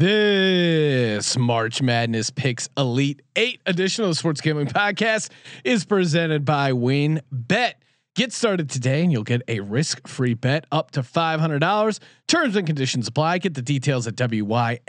[0.00, 5.28] This March Madness Picks Elite Eight the Sports Gambling Podcast
[5.62, 7.82] is presented by Win Bet.
[8.16, 11.98] Get started today and you'll get a risk free bet up to $500.
[12.26, 13.36] Terms and conditions apply.
[13.40, 14.84] Get the details at WYNNBet.com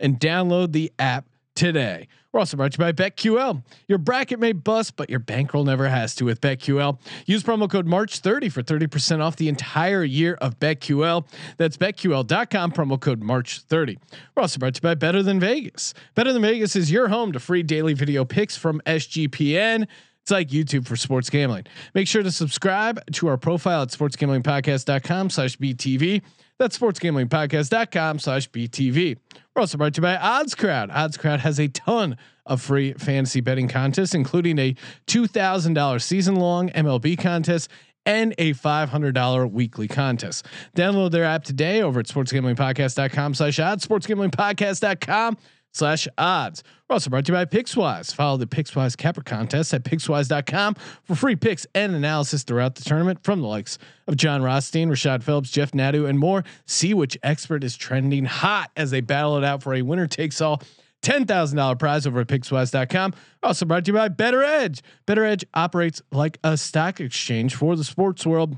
[0.00, 2.06] and download the app today.
[2.32, 3.64] We're also brought to you by BetQL.
[3.88, 6.98] Your bracket may bust, but your bankroll never has to with BetQL.
[7.24, 11.26] Use promo code March30 for 30% off the entire year of BetQL.
[11.56, 13.96] That's BetQL.com, promo code March30.
[14.34, 15.94] We're also brought to you by Better Than Vegas.
[16.14, 19.86] Better Than Vegas is your home to free daily video picks from SGPN.
[20.20, 21.66] It's like YouTube for sports gambling.
[21.94, 26.20] Make sure to subscribe to our profile at sportsgamblingpodcast.com slash BTV.
[26.58, 29.18] That's sportsgamblingpodcast.com slash BTV.
[29.56, 30.90] We're also brought to you by Odds Crowd.
[30.90, 36.68] Odds Crowd has a ton of free fantasy betting contests, including a $2,000 season long
[36.68, 37.70] MLB contest
[38.04, 40.44] and a $500 weekly contest.
[40.76, 45.38] Download their app today over at sportsgamblingpodcast.com slash odds, sportsgamblingpodcast.com
[45.76, 46.62] slash odds.
[46.88, 48.14] We're also brought to you by Pickswise.
[48.14, 53.22] Follow the Pickswise Capper contest at pickswise.com for free picks and analysis throughout the tournament
[53.22, 56.44] from the likes of John Rothstein, Rashad Phillips, Jeff Nadu, and more.
[56.66, 60.40] See which expert is trending hot as they battle it out for a winner takes
[60.40, 60.62] all
[61.02, 63.14] $10,000 prize over at pickswise.com.
[63.42, 64.82] Also brought to you by Bettor Edge.
[65.06, 68.56] Bettor Edge operates like a stock exchange for the sports world.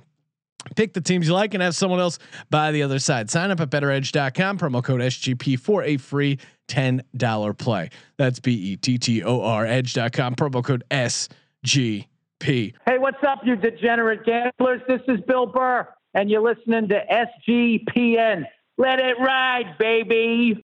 [0.76, 2.18] Pick the teams you like and have someone else
[2.50, 3.30] buy the other side.
[3.30, 6.38] Sign up at bettoredge.com, promo code SGP for a free
[6.68, 7.90] $10 play.
[8.16, 12.06] That's B E T T O R edge.com, promo code SGP.
[12.40, 14.80] Hey, what's up, you degenerate gamblers?
[14.86, 17.00] This is Bill Burr, and you're listening to
[17.48, 18.44] SGPN.
[18.76, 20.64] Let it ride, baby.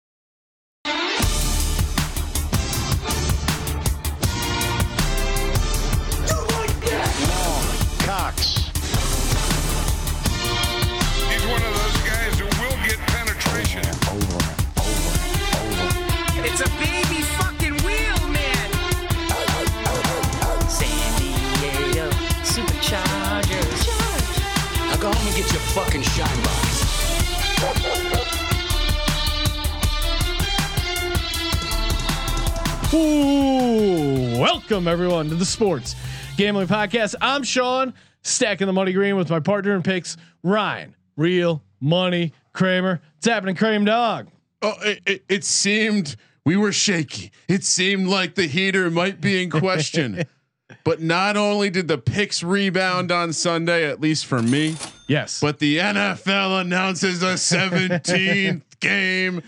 [34.86, 35.96] Welcome everyone to the Sports
[36.38, 37.16] Gambling Podcast.
[37.20, 37.92] I'm Sean,
[38.22, 40.96] stacking the money green with my partner in picks, Ryan.
[41.18, 43.02] Real money, Kramer.
[43.18, 44.28] It's happening, Kramer dog?
[44.62, 46.16] Oh, it, it, it seemed
[46.46, 47.32] we were shaky.
[47.48, 50.24] It seemed like the heater might be in question.
[50.84, 54.76] but not only did the picks rebound on Sunday, at least for me,
[55.08, 59.42] Yes, but the NFL announces a 17th game.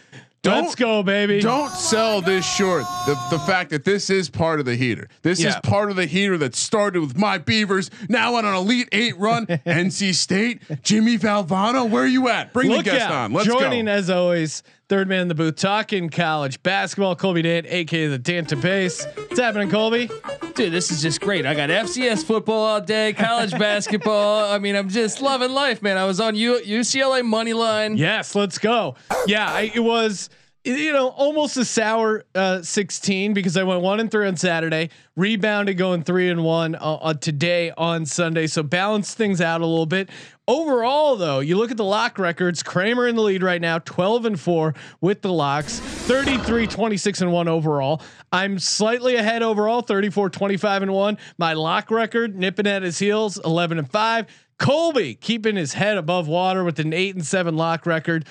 [0.43, 1.41] Don't let's go, baby.
[1.41, 2.83] Don't sell this short.
[3.05, 5.09] The the fact that this is part of the heater.
[5.21, 7.89] This is part of the heater that started with my Beavers.
[8.07, 9.45] Now on an Elite Eight run.
[9.47, 10.61] NC State.
[10.83, 11.89] Jimmy Valvano.
[11.89, 12.53] Where are you at?
[12.53, 13.11] Bring Look the guest out.
[13.11, 13.33] on.
[13.33, 13.59] Let's go.
[13.59, 13.91] Joining go.
[13.91, 17.15] as always, third man in the booth, talking college basketball.
[17.15, 19.05] Colby Dant, aka the Danta Pace.
[19.15, 20.09] What's happening, Colby?
[20.55, 21.45] Dude, this is just great.
[21.45, 24.45] I got FCS football all day, college basketball.
[24.51, 25.97] I mean, I'm just loving life, man.
[25.97, 27.97] I was on U- UCLA money line.
[27.97, 28.95] Yes, let's go.
[29.27, 30.29] Yeah, I, it was
[30.63, 34.89] you know almost a sour uh, 16 because I went one and three on Saturday,
[35.15, 39.65] rebounded going three and one uh, uh, today on Sunday, so balance things out a
[39.65, 40.09] little bit.
[40.47, 42.63] Overall, though, you look at the lock records.
[42.63, 47.31] Kramer in the lead right now, 12 and four with the locks, 33, 26 and
[47.31, 48.01] one overall.
[48.31, 51.17] I'm slightly ahead overall, 34, 25 and one.
[51.37, 54.27] My lock record nipping at his heels, 11 and five.
[54.57, 58.25] Colby keeping his head above water with an eight and seven lock record.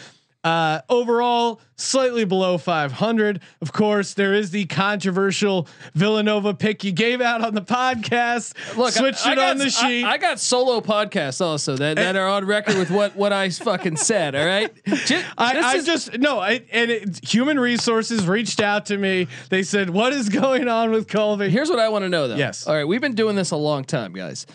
[0.47, 3.41] Uh, overall, slightly below 500.
[3.61, 8.55] Of course, there is the controversial Villanova pick you gave out on the podcast.
[8.77, 10.05] Look, switched I, I it got, on the sheet.
[10.05, 13.51] I, I got solo podcasts also that, that are on record with what what I
[13.51, 14.37] fucking said.
[14.37, 18.61] All right, Ju- I, this I is- just no, I, and it, human resources reached
[18.61, 19.27] out to me.
[19.51, 22.37] They said, "What is going on with Colby?" Here's what I want to know though.
[22.37, 22.69] Yes.
[22.69, 24.47] All right, we've been doing this a long time, guys.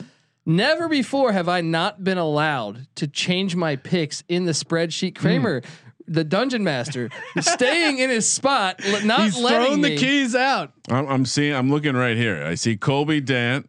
[0.46, 5.18] Never before have I not been allowed to change my picks in the spreadsheet.
[5.18, 5.22] Hmm.
[5.22, 5.62] Kramer,
[6.07, 9.89] the dungeon master, staying in his spot, l- not He's letting thrown me.
[9.89, 10.71] the keys out.
[10.89, 11.54] I'm, I'm seeing.
[11.54, 12.44] I'm looking right here.
[12.44, 13.68] I see Colby Dant.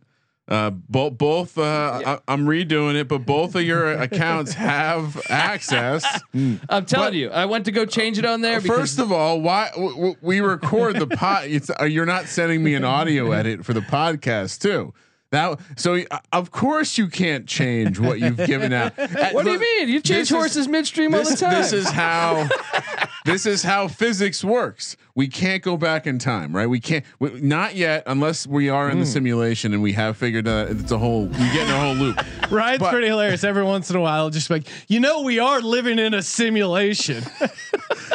[0.48, 1.56] Uh, both, both.
[1.56, 6.04] Uh, I, I'm redoing it, but both of your accounts have access.
[6.34, 8.60] I'm telling But- you, I went to go change it on there.
[8.60, 11.44] First of all, why w- w- we record the pod?
[11.46, 14.92] It's uh, you're not sending me an audio edit for the podcast too.
[15.32, 18.96] That so uh, of course you can't change what you've given out.
[19.32, 19.88] what do you mean?
[19.88, 21.54] You change This is- horses midstream all the time.
[21.54, 22.48] this is how
[23.24, 24.96] this is how physics works.
[25.14, 26.66] We can't go back in time, right?
[26.66, 30.48] We can't, we, not yet, unless we are in the simulation and we have figured
[30.48, 31.26] out it's a whole.
[31.26, 32.24] We get in a whole loop.
[32.52, 32.78] Right?
[32.78, 33.44] It's pretty hilarious.
[33.44, 37.24] Every once in a while, just like you know, we are living in a simulation.
[37.40, 37.50] As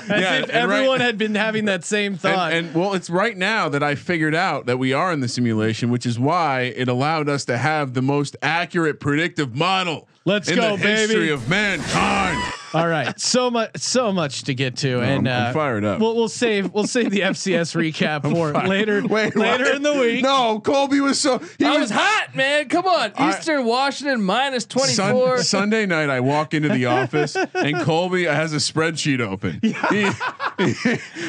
[0.07, 2.53] Yeah, if and right- everyone had been having that same thought.
[2.53, 5.27] And, and well, it's right now that I figured out that we are in the
[5.27, 10.09] simulation, which is why it allowed us to have the most accurate predictive model.
[10.25, 11.29] Let's in go, the history baby.
[11.29, 12.53] of mankind.
[12.73, 15.99] All right, so much, so much to get to, and I'm- I'm uh, fired up.
[15.99, 18.67] We'll, we'll save, we'll save the FCS recap for Fine.
[18.67, 19.75] later, Wait, later what?
[19.75, 20.21] in the week.
[20.23, 22.67] No, Colby was so he I was hot, man.
[22.67, 27.79] Come on, Eastern Washington minus twenty Sun- Sunday night, I walk into the office and
[27.81, 29.59] Colby has a spreadsheet open.
[29.89, 30.09] He-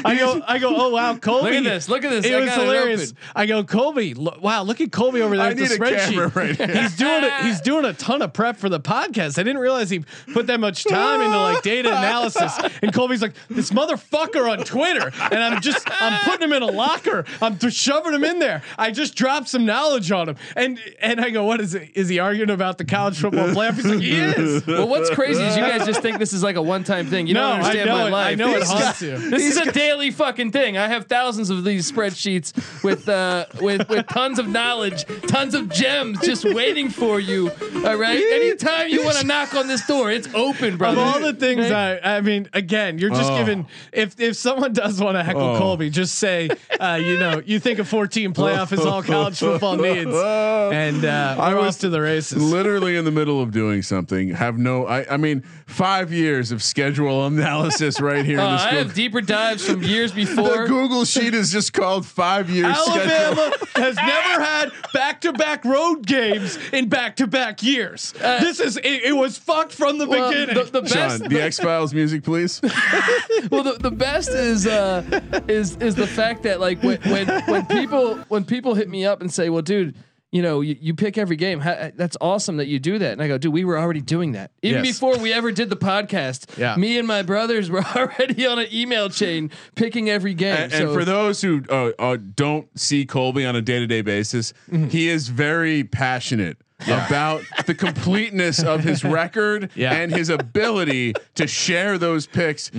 [0.05, 1.49] I go, I go, oh wow, Colby.
[1.51, 2.25] Look at this, look at this.
[2.25, 3.15] It I was got it hilarious.
[3.37, 4.15] I go, Colby.
[4.15, 6.11] Lo- wow, look at Colby over there I with the need a spreadsheet.
[6.13, 6.67] camera right here.
[6.83, 7.33] He's doing it.
[7.43, 9.39] He's doing a ton of prep for the podcast.
[9.39, 10.03] I didn't realize he
[10.33, 12.59] put that much time into like data analysis.
[12.83, 16.67] And Colby's like, this motherfucker on Twitter, and I'm just, I'm putting him in a
[16.67, 17.25] locker.
[17.41, 18.63] I'm th- shoving him in there.
[18.79, 21.91] I just dropped some knowledge on him, and and I go, what is it?
[21.95, 23.75] Is he arguing about the college football playoff?
[23.75, 24.67] He's like, he is.
[24.67, 27.27] Well, what's crazy is you guys just think this is like a one time thing.
[27.27, 28.27] You No, don't I understand know my it- life.
[28.29, 29.31] I know it This haunts is- you.
[29.39, 30.77] This is a daily fucking thing.
[30.77, 35.69] I have thousands of these spreadsheets with uh, with with tons of knowledge, tons of
[35.69, 37.51] gems just waiting for you.
[37.85, 38.19] All right.
[38.19, 41.01] Anytime you want to knock on this door, it's open, Of brother.
[41.27, 42.01] All the things Okay?
[42.03, 43.39] I, I mean, again, you're just Oh.
[43.39, 43.67] giving.
[43.93, 45.59] If if someone does want to heckle Oh.
[45.59, 46.49] Colby, just say,
[46.81, 51.37] uh, you know, you think a 14 playoff is all college football needs, and uh,
[51.39, 52.43] I we're was off to the races.
[52.43, 54.31] literally in the middle of doing something.
[54.31, 58.41] Have no, I, I mean, five years of schedule analysis right here.
[58.41, 58.79] Uh, in the I school.
[58.79, 60.67] have deeper dives from years the before.
[60.67, 62.77] Google sheet is just called five years.
[62.77, 68.13] Alabama has never had back-to-back road games in back-to-back years.
[68.19, 70.55] this is it, it was fucked from the Uh, Well, beginning.
[70.55, 72.61] the, the Sean, best, the X Files music, please.
[73.51, 75.03] well, the, the best is uh,
[75.49, 79.21] is is the fact that like when, when when people when people hit me up
[79.21, 79.97] and say, "Well, dude,
[80.31, 81.61] you know, you, you pick every game.
[81.61, 84.33] Ha- that's awesome that you do that." And I go, "Dude, we were already doing
[84.33, 84.95] that even Yes.
[84.99, 86.59] before we ever did the podcast.
[86.59, 86.77] Yeah.
[86.77, 90.57] me and my brothers were already on an email chain picking every game.
[90.65, 93.87] And, so and for those who uh, uh, don't see Colby on a day to
[93.87, 94.89] day basis, Mm-hmm.
[94.89, 96.59] he is very passionate.
[96.87, 99.95] About the completeness of his record Yeah.
[99.95, 102.71] and his ability to share those picks.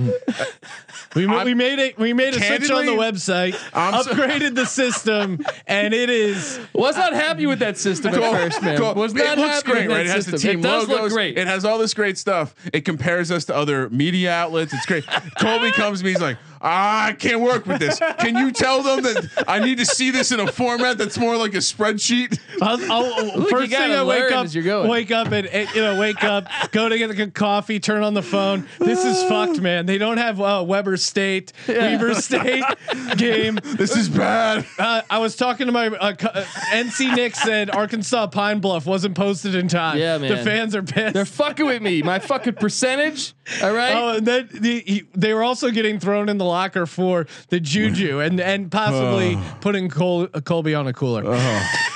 [1.15, 1.97] we, I'm- we made it.
[1.97, 6.59] We made a switch on the website, I'm so- upgraded the system, and it is.
[6.73, 8.77] was not happy with that system at Cool, first, man.
[8.77, 8.93] cool.
[8.95, 10.05] Was not it looks happy great, with right?
[10.05, 10.51] It that has the system.
[10.51, 11.03] team It does logos.
[11.03, 11.37] look great.
[11.37, 12.55] It has all this great stuff.
[12.71, 14.71] It compares us to other media outlets.
[14.73, 15.05] It's great.
[15.39, 16.11] Colby comes to me.
[16.11, 17.99] He's like, ah, I can't work with this.
[18.19, 21.35] Can you tell them that I need to see this in a format that's more
[21.37, 22.39] like a spreadsheet?
[22.61, 24.89] I'll, I'll, Look, first you thing gotta wake up, you're going.
[24.89, 28.13] wake up and, and, you know wake up, go to get a coffee, turn on
[28.13, 28.67] the phone.
[28.79, 29.85] This is fucked, man.
[29.85, 32.63] They don't have uh, Weber State, Weber State
[33.17, 33.59] game.
[33.63, 34.65] This is bad.
[34.77, 39.15] Uh, I was talking to my uh, uh, NC Nick said Arkansas Pine Bluff wasn't
[39.15, 39.97] posted in time.
[39.97, 40.29] Yeah, man.
[40.29, 41.13] The fans are pissed.
[41.13, 42.01] They're fucking with me.
[42.01, 43.33] My fucking percentage.
[43.63, 43.95] All right.
[43.95, 47.59] Oh, and then the, he, they were also getting thrown in the locker for the
[47.59, 51.23] juju and and possibly putting Col- uh, Colby on a cooler.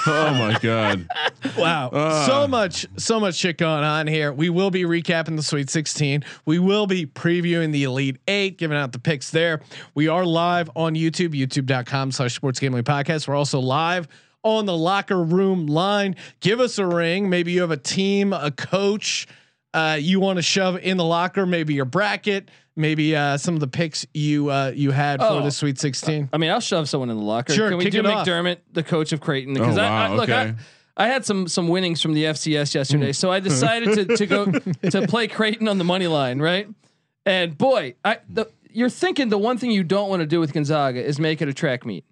[0.05, 1.07] Oh my god.
[1.57, 1.89] Wow.
[1.89, 2.25] Uh.
[2.25, 4.31] so much, so much shit going on here.
[4.31, 6.23] We will be recapping the Sweet 16.
[6.45, 9.61] We will be previewing the Elite Eight, giving out the picks there.
[9.93, 13.27] We are live on YouTube, youtube.com slash sports gambling podcast.
[13.27, 14.07] We're also live
[14.41, 16.15] on the locker room line.
[16.39, 17.29] Give us a ring.
[17.29, 19.27] Maybe you have a team, a coach,
[19.73, 23.59] uh, you want to shove in the locker, maybe your bracket, maybe uh, some of
[23.59, 25.43] the picks you uh, you had for Oh.
[25.43, 26.29] the Sweet 16.
[26.33, 27.53] I mean, I'll shove someone in the locker.
[27.53, 28.25] Sure, Can we do it off.
[28.27, 29.53] McDermott, the coach of Creighton?
[29.53, 30.53] Because Oh, I, I wow, look, okay.
[30.97, 34.25] I, I had some some winnings from the FCS yesterday, so I decided to to
[34.25, 34.45] go
[34.91, 36.67] to play Creighton on the money line, right?
[37.25, 40.53] And boy, I the, you're thinking the one thing you don't want to do with
[40.53, 42.05] Gonzaga is make it a track meet.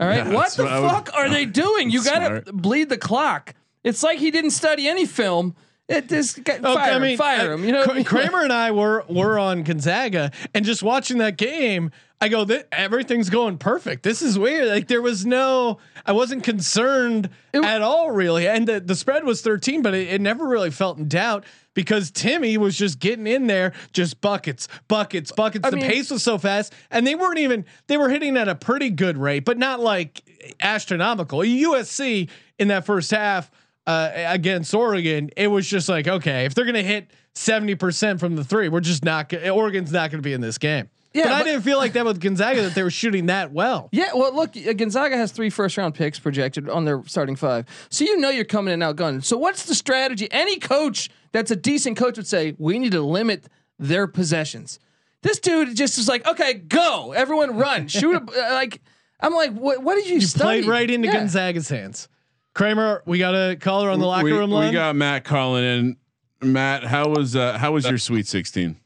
[0.00, 1.88] All right, Yeah, what the what I would- fuck are they doing?
[1.90, 3.54] You got to bleed the clock.
[3.84, 5.54] It's like he didn't study any film.
[5.86, 7.64] It just got, Okay, fire I him, mean, fire uh, him.
[7.64, 8.04] You know, I mean?
[8.04, 11.90] Kramer and I were were on Gonzaga, and just watching that game,
[12.22, 14.02] I go, "Th- everything's going perfect.
[14.02, 14.68] This is weird.
[14.68, 18.48] Like there was no, I wasn't concerned at all, really.
[18.48, 22.10] And the, the spread was 13, but it, it never really felt in doubt because
[22.10, 25.66] Timmy was just getting in there, just buckets, buckets, buckets.
[25.66, 28.48] I the mean- pace was so fast, and they weren't even they were hitting at
[28.48, 30.22] a pretty good rate, but not like
[30.62, 31.40] astronomical.
[31.40, 33.50] USC in that first half
[33.86, 38.36] uh, against Oregon, it was just like, okay, if they're gonna hit seventy percent from
[38.36, 39.28] the three, we're just not.
[39.28, 40.88] go- Oregon's not gonna be in this game.
[41.12, 43.88] Yeah, but, I didn't feel like that with Gonzaga that they were shooting that well.
[43.92, 47.66] Yeah, well, look, uh, Gonzaga has three first round picks projected on their starting five,
[47.88, 49.24] so you know you're coming in outgunned.
[49.24, 50.26] So what's the strategy?
[50.32, 53.46] Any coach that's a decent coach would say we need to limit
[53.78, 54.80] their possessions.
[55.22, 58.16] This dude just is like, okay, go, everyone, run, shoot.
[58.16, 58.18] A,
[58.50, 58.82] uh, like,
[59.20, 59.82] I'm like, what?
[59.82, 60.62] What did you, You study?
[60.62, 61.14] played right into Yeah.
[61.18, 62.08] Gonzaga's hands.
[62.54, 65.96] Kramer, we got a caller on the locker we, room we got Matt calling in.
[66.40, 68.76] Matt, how was uh, how was your Sweet Sixteen?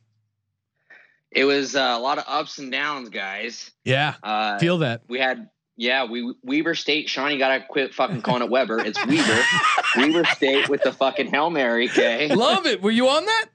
[1.31, 3.71] It was uh, a lot of ups and downs, guys.
[3.85, 5.03] yeah, Uh, feel that.
[5.09, 7.09] we had yeah, we Weber State.
[7.09, 8.81] Shawnee got to quit fucking calling it Weber.
[8.81, 9.43] It's Weber.
[9.97, 11.89] Weber State with the fucking hail mary.
[11.89, 12.35] Okay.
[12.35, 12.83] Love it.
[12.83, 13.47] Were you on that?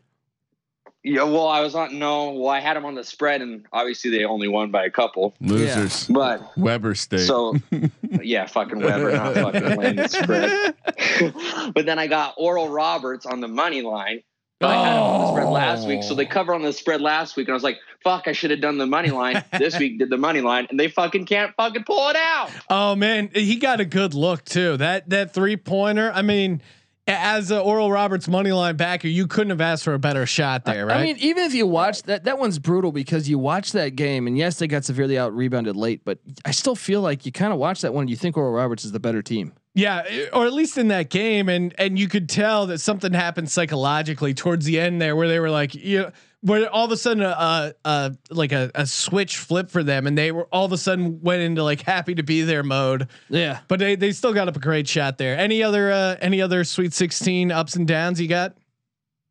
[1.04, 1.24] Yeah.
[1.24, 2.00] Well, I was on.
[2.00, 2.32] No.
[2.32, 5.36] Well, I had them on the spread, and obviously they only won by a couple.
[5.42, 6.08] Losers.
[6.08, 7.22] But Weber State.
[7.22, 7.56] so
[8.22, 11.74] yeah, fucking Weber, not fucking laying the spread.
[11.74, 14.24] but then I got Oral Roberts on the money line.
[14.60, 16.30] But I had him on the spread last week, so they oh.
[16.30, 18.78] cover on the spread last week, and I was like, "Fuck, I should have done
[18.78, 22.10] the money line." this week did the money line, and they fucking can't fucking pull
[22.10, 22.50] it out.
[22.70, 24.78] Oh man, he got a good look too.
[24.78, 26.14] That that three pointer.
[26.16, 29.94] I mean, a- as a Oral Roberts money line backer, you couldn't have asked for
[29.94, 30.98] a better shot there, right?
[30.98, 34.26] I mean, even if you watch that, that one's brutal because you watch that game,
[34.26, 37.52] and yes, they got severely out rebounded late, but I still feel like you kind
[37.52, 38.04] of watch that one.
[38.04, 39.54] and You think Oral Roberts is the better team.
[39.76, 43.12] yeah, eh, or at least in that game, and and you could tell that something
[43.12, 46.12] happened psychologically towards the end there, where they were like, you know,
[46.44, 50.06] where all of a sudden a, a, a like a, a switch flip for them,
[50.06, 53.08] and they were all of a sudden went into like happy to be there mode.
[53.30, 53.62] Yeah.
[53.68, 55.38] But they they still got up a great shot there.
[55.38, 58.56] Any other uh, any other Sweet Sixteen ups and downs you got?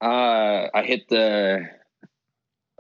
[0.01, 1.69] Uh, I hit the.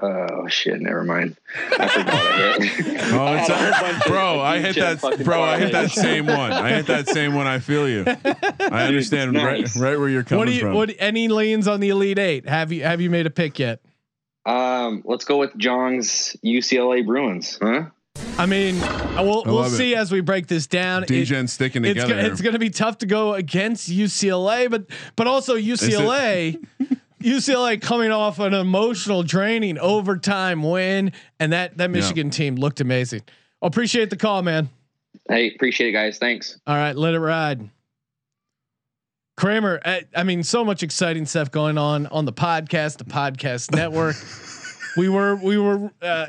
[0.04, 0.80] Oh shit!
[0.80, 1.36] Never mind.
[1.78, 3.02] I forgot I hit.
[3.14, 6.50] Oh, it's had a of bro, I hit that, bro, I hit that same one.
[6.50, 7.46] I hit that same one.
[7.46, 8.04] I feel you.
[8.06, 9.76] I understand Nice.
[9.76, 10.74] right, right where you're coming What do you from.
[10.74, 12.48] what any lanes on the Elite Eight?
[12.48, 13.80] Have you have you made a pick yet?
[14.44, 17.84] Um, let's go with Jong's UCLA Bruins, huh?
[18.38, 19.76] I mean, uh, we'll we'll love it.
[19.76, 21.04] see as we break this down.
[21.04, 22.20] It- DGen sticking it's together.
[22.22, 26.62] go- it's going to be tough to go against UCLA, but but also UCLA.
[27.22, 33.22] UCLA coming off an emotional, draining overtime win, and that that Michigan team looked amazing.
[33.62, 34.68] Appreciate the call, man.
[35.28, 36.18] Hey, appreciate it, guys.
[36.18, 36.58] Thanks.
[36.66, 37.70] All right, let it ride.
[39.36, 43.74] Kramer, I, I mean, so much exciting stuff going on on the podcast, the podcast
[43.74, 44.16] network.
[44.96, 46.26] we were, we were, uh,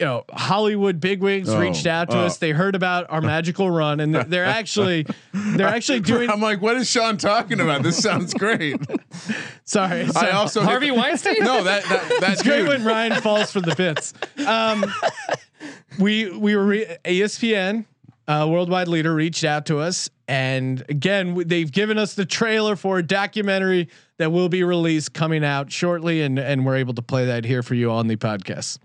[0.00, 2.24] you know, Hollywood bigwigs Oh, reached out to oh.
[2.24, 2.38] us.
[2.38, 6.30] They heard about our magical run, and they're, they're actually, they're actually doing.
[6.30, 7.82] I'm like, what is Sean talking about?
[7.82, 8.76] This sounds great.
[9.64, 10.30] sorry, I sorry.
[10.32, 11.36] also Harvey Weinstein?
[11.40, 14.14] No, that that, that It's great when Ryan falls for the bits.
[14.46, 14.90] Um,
[15.98, 17.84] we we were re- ESPN,
[18.30, 22.76] uh, worldwide leader, reached out to us, and again w- they've given us the trailer
[22.76, 27.02] for a documentary that will be released coming out shortly, and and we're able to
[27.02, 28.78] play that here for you on the podcast.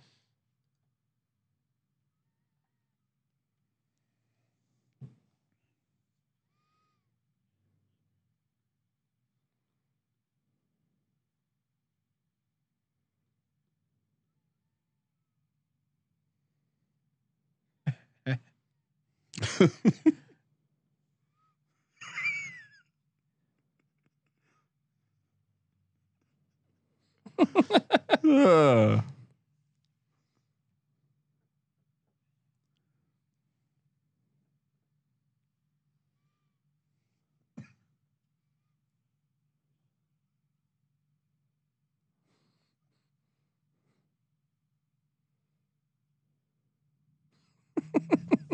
[28.23, 29.01] Uh,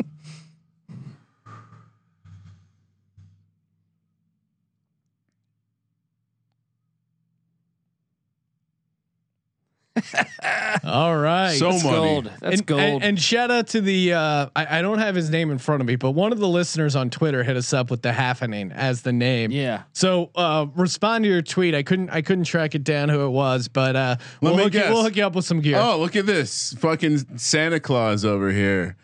[10.88, 11.96] All right, so That's money.
[11.96, 12.32] gold.
[12.40, 12.80] That's and, gold.
[12.80, 15.80] And, and shout out to the uh, I, I don't have his name in front
[15.80, 18.72] of me, but one of the listeners on Twitter hit us up with the Halfening
[18.74, 19.50] as the name.
[19.50, 19.82] yeah.
[19.92, 21.74] So uh, respond to your tweet.
[21.74, 24.74] I couldn't I couldn't track it down who it was, but uh, we'll, me hook
[24.74, 25.78] you, we'll hook you up with some gear.
[25.78, 28.96] Oh, look at this fucking Santa Claus over here.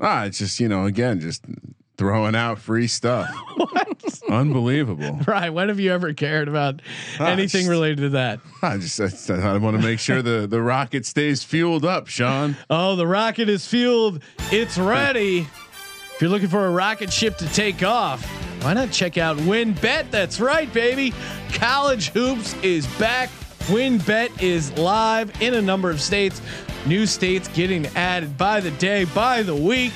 [0.00, 1.44] Ah, it's just you know again just
[1.96, 3.28] throwing out free stuff.
[4.30, 5.20] Unbelievable.
[5.26, 5.50] Right.
[5.50, 6.82] When have you ever cared about
[7.20, 8.40] Ah, anything just- related to that?
[8.62, 12.56] I just I, I want to make sure the the rocket stays fueled up, Sean.
[12.70, 14.22] Oh, the rocket is fueled.
[14.50, 15.40] It's ready.
[16.14, 18.24] If you're looking for a rocket ship to take off,
[18.62, 20.10] why not check out WynnBet?
[20.10, 21.12] That's right, baby.
[21.52, 23.28] College hoops is back.
[23.66, 26.40] WynnBet is live in a number of states.
[26.86, 29.92] New states getting added by the day, by the week.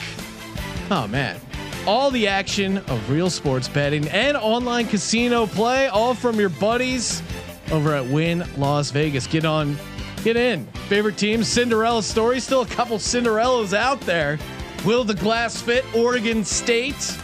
[0.90, 1.40] Oh man.
[1.86, 7.22] All the action of real sports betting and online casino play, all from your buddies
[7.70, 9.28] over at Wynn Las Vegas.
[9.28, 9.76] Get on,
[10.24, 10.66] get in.
[10.88, 12.40] Favorite teams, Cinderella story.
[12.40, 14.38] Still a couple Cinderellas out there.
[14.84, 17.16] Will the glass fit Oregon State?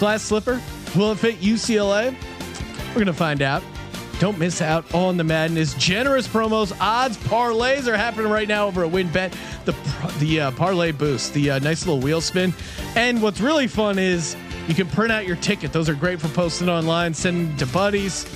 [0.00, 0.60] Glass slipper?
[0.96, 2.16] Will it fit UCLA?
[2.88, 3.62] We're gonna find out.
[4.20, 5.72] Don't miss out on the madness.
[5.74, 9.34] Generous promos, odds, parlays are happening right now over at WynnBet.
[9.64, 9.72] The
[10.18, 12.52] the uh, parlay boost, the uh, nice little wheel spin,
[12.96, 14.36] and what's really fun is
[14.68, 15.72] you can print out your ticket.
[15.72, 18.26] Those are great for posting online, sending to buddies.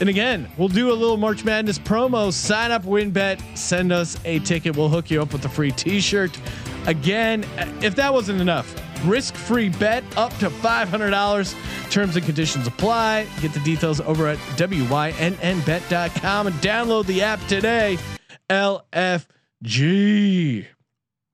[0.00, 2.32] And again, we'll do a little March Madness promo.
[2.32, 4.76] Sign up, WynnBet, send us a ticket.
[4.76, 6.36] We'll hook you up with a free T-shirt.
[6.86, 7.44] Again,
[7.82, 8.74] if that wasn't enough,
[9.06, 11.54] risk-free bet up to five hundred dollars.
[11.90, 13.26] Terms and conditions apply.
[13.40, 17.98] Get the details over at wynnbet.com and download the app today.
[19.62, 20.66] LFG.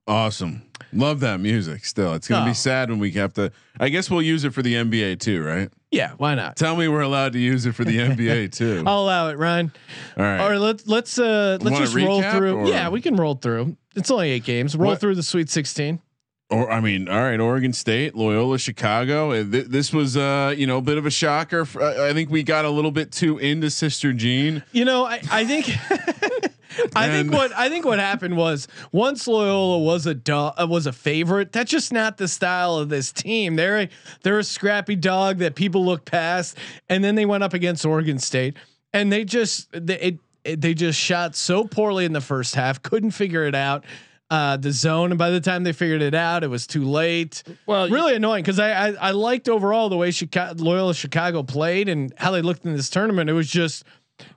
[0.07, 0.62] Awesome.
[0.93, 1.85] Love that music.
[1.85, 2.49] Still, it's gonna Oh.
[2.49, 3.52] be sad when we have to.
[3.78, 5.69] I guess we'll use it for the NBA too, right?
[5.90, 6.57] Yeah, why not?
[6.57, 8.83] Tell me we're allowed to use it for the NBA too.
[8.87, 9.71] I'll allow it, Ryan.
[10.17, 10.38] All right.
[10.40, 12.57] All right, let's let's uh let's just roll through.
[12.57, 13.76] or- Yeah, we can roll through.
[13.99, 14.75] It's only eight games.
[14.76, 16.00] Roll What- through the Sweet Sixteen.
[16.50, 19.33] Or I mean, all right, Oregon State, Loyola, Chicago.
[19.33, 21.67] Uh, th- this was, uh, you know, a bit of a shocker.
[21.67, 24.62] For, uh, I think we got a little bit too into Sister Jean.
[24.73, 25.69] You know, I, I think
[26.97, 30.93] I think what I think what happened was once Loyola was a uh, was a
[30.93, 31.52] favorite.
[31.52, 33.57] That's just not the style of this team.
[33.57, 33.88] They're a,
[34.23, 36.57] they're a scrappy dog that people look past,
[36.88, 38.57] and then they went up against Oregon State,
[38.95, 40.19] and they just they it-
[40.55, 42.83] they just shot so poorly in the first half.
[42.83, 43.85] Couldn't figure it out.
[44.31, 47.43] Uh, the zone, and by the time they figured it out, it was too late.
[47.64, 51.88] Well, really annoying because I, I I liked overall the way Chicago, Loyola Chicago played
[51.88, 53.31] and how they looked in this tournament.
[53.31, 53.85] It was just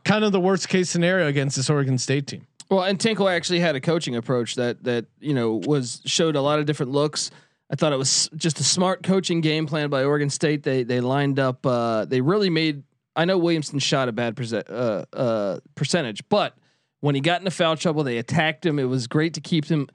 [0.05, 2.47] kind of the worst case scenario against this Oregon State team.
[2.69, 6.41] Well, and Tinkle actually had a coaching approach that that you know was showed a
[6.41, 7.29] lot of different looks.
[7.69, 10.63] I thought it was just a smart coaching game plan by Oregon State.
[10.63, 11.65] They they lined up.
[11.65, 12.83] Uh, they really made.
[13.15, 16.55] I know Williamson shot a bad percent, uh, uh, percentage, but
[17.01, 18.79] when he got into foul trouble, they attacked him.
[18.79, 19.89] It was great to keep him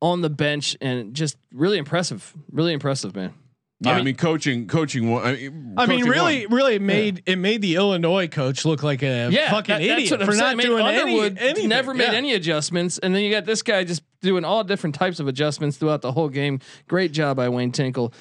[0.00, 2.32] on the bench and just really impressive.
[2.50, 3.34] Really impressive, man.
[3.80, 5.10] Yeah, I mean, coaching, coaching.
[5.10, 6.56] one- I mean, I mean, really, one.
[6.56, 10.20] really it made it made the Illinois coach look like a Yeah, fucking that- idiot
[10.24, 10.38] for saying.
[10.38, 11.68] not Made doing Underwood any anything.
[11.68, 12.12] Never made Yeah.
[12.18, 15.78] any adjustments, and then you got this guy just doing all different types of adjustments
[15.78, 16.60] throughout the whole game.
[16.86, 18.14] Great job by Wayne Tinkle.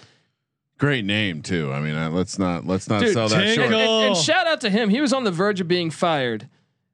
[0.81, 1.71] Great name too.
[1.71, 3.69] I mean, uh, let's not let's not Dude, sell that Tinkle.
[3.69, 3.73] short.
[3.75, 4.89] and, and shout out to him.
[4.89, 6.49] He was on the verge of being fired.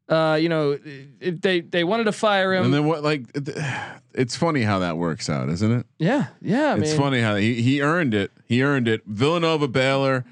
[0.09, 0.77] Uh, you know,
[1.21, 2.65] it, they they wanted to fire him.
[2.65, 3.01] And then what?
[3.03, 3.23] Like,
[4.13, 5.85] it's funny how that works out, isn't it?
[5.97, 6.73] yeah, yeah.
[6.73, 8.31] I it's mean, funny how he he earned it.
[8.45, 9.01] He earned it.
[9.05, 10.25] Villanova Baylor.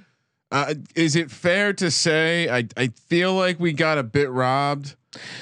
[0.51, 4.95] Uh, is it fair to say I I feel like we got a bit robbed?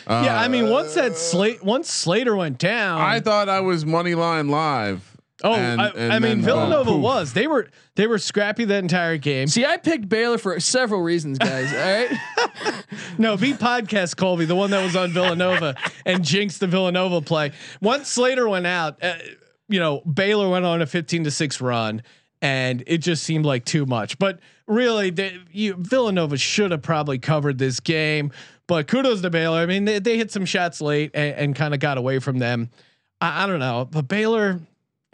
[0.08, 3.86] Uh, Yeah, I mean, once that slate, once Slater went down, I thought I was
[3.86, 5.13] money line live.
[5.44, 8.66] Oh, and- I, and I mean, then, uh, Villanova was they were they were scrappy
[8.66, 9.48] that entire game.
[9.48, 11.72] See, I picked Baylor for several reasons, guys.
[11.74, 12.84] all right.
[13.18, 15.76] No, beat podcast Colby, the one that was on Villanova
[16.06, 17.52] and jinxed the Villanova play.
[17.82, 19.16] Once Slater went out, uh,
[19.68, 22.02] you know, Baylor went on a 15 to 6 run
[22.42, 24.18] and it just seemed like too much.
[24.20, 28.32] But really, they, you, Villanova should have probably covered this game.
[28.68, 29.60] But kudos to Baylor.
[29.60, 32.40] I mean, they, they hit some shots late and, and kind of got away from
[32.40, 32.70] them.
[33.22, 34.60] I, I don't know, but Baylor,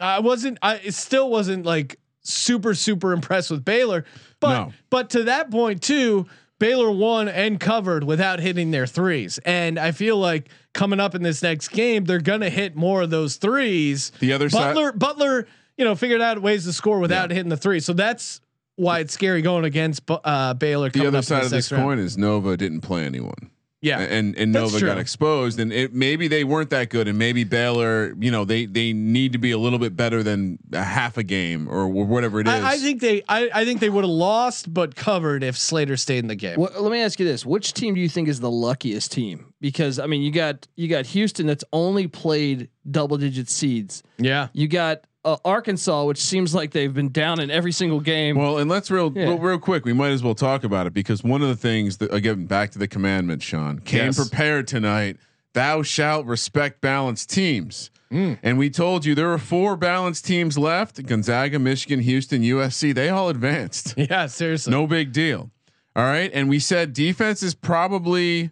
[0.00, 0.58] I wasn't.
[0.62, 4.04] I it still wasn't like super super impressed with Baylor.
[4.40, 4.72] But No.
[4.90, 6.26] but to that point too,
[6.58, 9.38] Baylor won and covered without hitting their threes.
[9.44, 13.10] And I feel like coming up in this next game, they're gonna hit more of
[13.10, 14.12] those threes.
[14.20, 15.46] The other side- Butler, Butler,
[15.78, 17.36] you know, figured out ways to score without Yeah.
[17.36, 17.80] hitting the three.
[17.80, 18.40] So that's
[18.76, 20.88] why it's scary going against uh, Baylor.
[20.90, 21.84] The coming other side of this round.
[21.84, 23.50] coin is Nova didn't play anyone.
[23.82, 27.44] Yeah, and and Nova got exposed, and it maybe they weren't that good, and maybe
[27.44, 31.16] Baylor, you know, they they need to be a little bit better than a half
[31.16, 32.52] a game or whatever it is.
[32.52, 35.96] I, I think they, I, I think they would have lost but covered if Slater
[35.96, 36.60] stayed in the game.
[36.60, 39.54] Well, let me ask you this: Which team do you think is the luckiest team?
[39.62, 44.02] Because I mean, you got you got Houston that's only played double digit seeds.
[44.18, 48.36] Yeah, You got uh, Arkansas, which seems like they've been down in every single game.
[48.36, 49.24] Well, and let's real Yeah.
[49.24, 49.84] real, real quick.
[49.84, 52.70] We might as well talk about it because one of the things that again back
[52.72, 54.16] to the commandment, Sean came Yes.
[54.16, 55.16] prepared tonight.
[55.52, 57.90] Thou shalt respect balanced teams.
[58.10, 58.38] Mm.
[58.42, 62.92] And we told you there were four balanced teams left: Gonzaga, Michigan, Houston, USC.
[62.92, 63.94] They all advanced.
[63.98, 64.70] yeah, seriously.
[64.70, 65.50] No big deal.
[65.94, 66.30] All right.
[66.32, 68.50] And we said defense is probably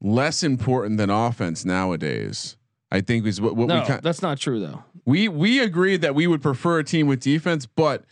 [0.00, 2.56] less important than offense nowadays.
[2.90, 4.82] I think is what, what no, we kind that's not true though.
[5.04, 8.04] We we agreed that we would prefer a team with defense, but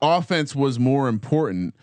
[0.00, 1.74] offense was more important.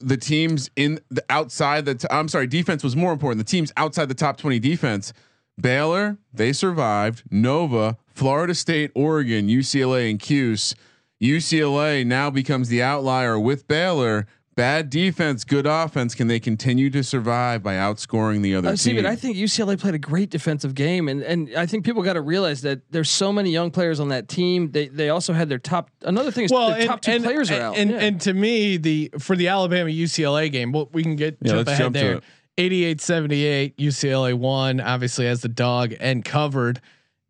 [0.00, 3.38] The teams in the outside the t- I'm sorry, defense was more important.
[3.44, 5.12] The teams outside the top 20 defense,
[5.60, 7.22] Baylor, they survived.
[7.30, 10.74] Nova, Florida State, Oregon, UCLA, and Cuse.
[11.22, 14.26] UCLA now becomes the outlier with Baylor.
[14.56, 16.14] Bad defense, good offense.
[16.14, 19.02] Can they continue to survive by outscoring the other Uh, see, team?
[19.02, 22.14] but I think UCLA played a great defensive game, and and I think people got
[22.14, 24.70] to realize that there's so many young players on that team.
[24.70, 25.90] They they also had their top.
[26.02, 27.76] Another thing is well, their and, top two and, players and, are out.
[27.76, 27.98] And, Yeah.
[27.98, 31.68] and to me, the for the Alabama UCLA game, well, we can get Yeah, jump
[31.68, 32.12] ahead jump there.
[32.14, 32.24] it.
[32.58, 33.76] 88-78.
[33.76, 36.80] UCLA won, obviously as the dog and covered.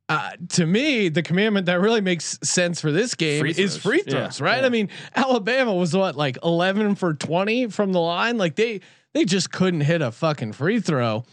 [0.08, 3.78] Uh, to me, the commandment that really makes sense for this game Free is throws.
[3.78, 4.60] free Yeah, throws, right?
[4.60, 4.66] yeah.
[4.66, 8.38] I mean, Alabama was what like 11 for 20 from the line.
[8.38, 8.80] Like they
[9.14, 11.24] they just couldn't hit a fucking free throw.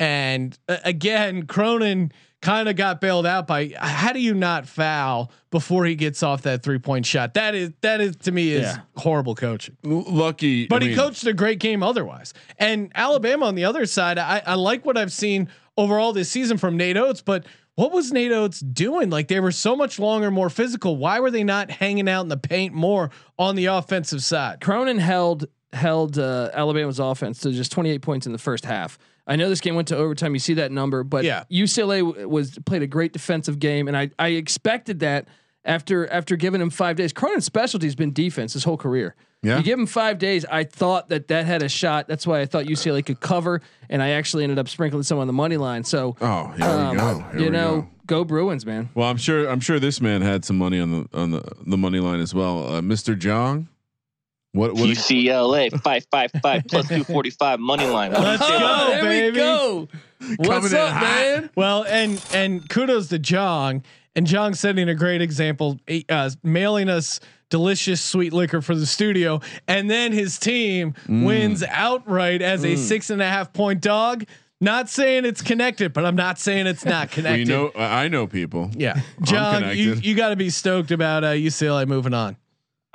[0.00, 2.12] And uh, again, Cronin
[2.42, 6.42] kind of got bailed out by how do you not foul before he gets off
[6.42, 7.34] that three point shot?
[7.34, 8.78] That is that is to me is Yeah.
[8.96, 9.76] horrible coaching.
[9.84, 12.34] L- lucky, But I he mean, coached a great game otherwise.
[12.58, 16.58] And Alabama on the other side, I, I like what I've seen overall this season
[16.58, 19.08] from Nate Oats, but what was Nate Oats doing?
[19.10, 20.96] Like they were so much longer, more physical.
[20.96, 24.60] Why were they not hanging out in the paint more on the offensive side?
[24.60, 28.98] Cronin held held uh, Alabama's offense to just 28 points in the first half.
[29.26, 30.34] I know this game went to overtime.
[30.34, 31.44] You see that number, but Yeah.
[31.50, 35.28] UCLA w- was played a great defensive game, and I I expected that
[35.66, 37.12] after after giving him five days.
[37.12, 39.14] Cronin's specialty has been defense his whole career.
[39.42, 39.58] Yeah.
[39.58, 40.44] You give him five days.
[40.46, 42.08] I thought that that had a shot.
[42.08, 45.26] That's why I thought UCLA could cover, and I actually ended up sprinkling some on
[45.26, 45.84] the money line.
[45.84, 47.18] So, Oh, here um, we go.
[47.32, 48.22] Here you we know, go.
[48.22, 48.24] go.
[48.24, 48.88] Bruins, man.
[48.94, 49.46] Well, I'm sure.
[49.48, 52.34] I'm sure this man had some money on the on the the money line as
[52.34, 52.66] well.
[52.76, 53.16] Uh, Mr.
[53.16, 53.68] Jong,
[54.52, 54.88] what what?
[54.88, 58.12] UCLA five five five plus two forty five money line.
[58.14, 59.30] Let's go, there baby.
[59.32, 59.88] we go.
[60.38, 61.02] What's Coming up, hot.
[61.02, 61.50] man?
[61.54, 63.84] Well, and and kudos to Jong.
[64.16, 69.40] And Jong setting a great example, uh, mailing us delicious sweet liquor for the studio,
[69.68, 74.24] and then his team wins outright as a six and a half point dog.
[74.58, 77.48] Not saying it's connected, but I'm not saying it's not we connected.
[77.48, 77.72] know.
[77.76, 78.70] I know people.
[78.74, 82.38] yeah, John, you, you got to be stoked about uh, UCLA moving on.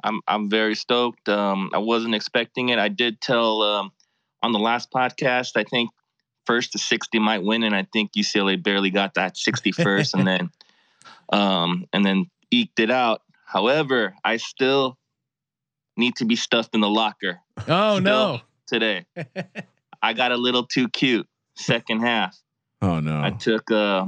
[0.04, 1.30] I'm I'm very stoked.
[1.30, 2.80] Um, I wasn't expecting it.
[2.80, 3.92] I did tell um,
[4.42, 5.52] on the last podcast.
[5.56, 5.92] I think
[6.48, 10.26] first to sixty might win, and I think UCLA barely got that sixty first, and
[10.28, 10.50] then
[11.32, 13.22] um, and then eked it out.
[13.46, 14.98] However, I still
[15.98, 19.06] need to be stuffed in the locker Oh no, today.
[20.02, 21.28] I got a little too cute.
[21.58, 22.36] Second half.
[22.82, 23.22] Oh no.
[23.22, 24.06] I took uh,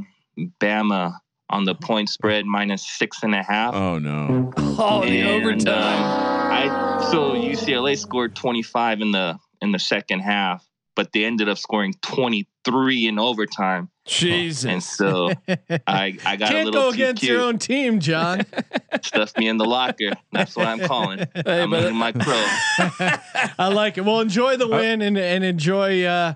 [0.60, 1.14] Bama
[1.50, 3.76] on the point spread minus six and a half.
[3.76, 4.52] oh no.
[4.58, 6.00] Oh, the overtime.
[6.04, 11.50] um, I so UCLA scored 25 in the in the second half, but they ended
[11.50, 14.66] up scoring 23 in overtime, Jesus.
[14.66, 15.32] and so
[15.88, 17.32] I I got a can't little go against cute.
[17.32, 18.46] your own team, John.
[19.02, 20.12] Stuffed me in the locker.
[20.32, 21.20] That's what I'm calling.
[21.34, 22.34] Hey, I'm but- in my pro.
[23.60, 24.02] I like it.
[24.06, 26.34] Well, enjoy the win and and enjoy uh,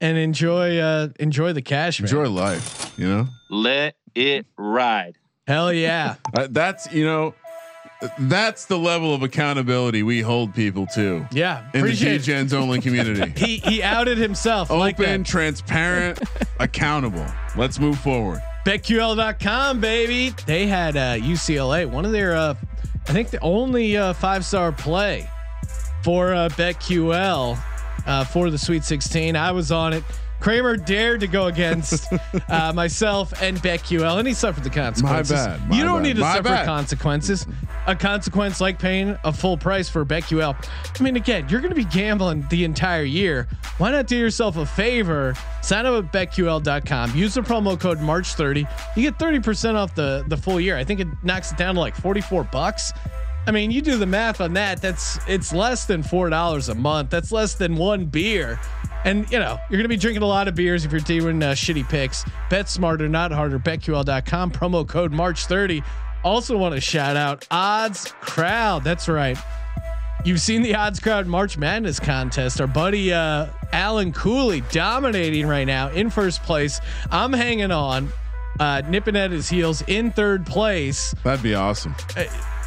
[0.00, 2.08] and enjoy uh, enjoy the cash, man.
[2.08, 2.92] Enjoy life.
[2.98, 3.26] You know.
[3.50, 5.16] Let it ride.
[5.46, 6.16] Hell yeah.
[6.36, 7.34] Uh, that's you know.
[8.18, 11.92] That's the level of accountability we hold people to Yeah, in the.
[11.92, 13.32] G-Gens only community.
[13.36, 14.70] He he outed himself.
[14.70, 15.28] like Open, that.
[15.28, 16.20] transparent,
[16.58, 17.26] accountable.
[17.56, 18.40] Let's move forward.
[18.66, 20.34] BetQL.com, baby.
[20.46, 22.54] They had uh, UCLA, one of their, uh,
[23.08, 25.28] I think the only uh, five star play
[26.02, 27.58] for uh, BetQL
[28.06, 29.36] uh, for the Sweet 16.
[29.36, 30.04] I was on it.
[30.40, 32.10] Kramer dared to go against
[32.48, 35.32] uh, myself and BetQL, and he suffered the consequences.
[35.36, 36.66] My bad, my you don't bad, need to suffer bad.
[36.66, 37.46] consequences.
[37.86, 40.54] A consequence like paying a full price for BetQL.
[40.98, 43.48] I mean, again, you're going to be gambling the entire year.
[43.78, 45.34] Why not do yourself a favor?
[45.62, 47.14] Sign up at BetQL.com.
[47.16, 48.68] Use the promo code March30.
[48.96, 50.76] You get 30% off the the full year.
[50.76, 52.92] I think it knocks it down to like 44 bucks.
[53.46, 54.80] I mean, you do the math on that.
[54.82, 57.10] That's it's less than four dollars a month.
[57.10, 58.60] That's less than one beer.
[59.04, 61.52] And you know you're gonna be drinking a lot of beers if you're doing uh,
[61.52, 62.24] shitty picks.
[62.50, 63.58] Bet smarter, not harder.
[63.58, 64.50] BetQL.com.
[64.52, 65.82] Promo code March 30.
[66.22, 68.84] Also want to shout out Odds Crowd.
[68.84, 69.38] That's right.
[70.22, 72.60] You've seen the Odds Crowd March Madness contest.
[72.60, 76.78] Our buddy uh, Alan Cooley dominating right now in first place.
[77.10, 78.10] I'm hanging on,
[78.58, 81.94] uh, nipping at his heels in third place That'd be awesome.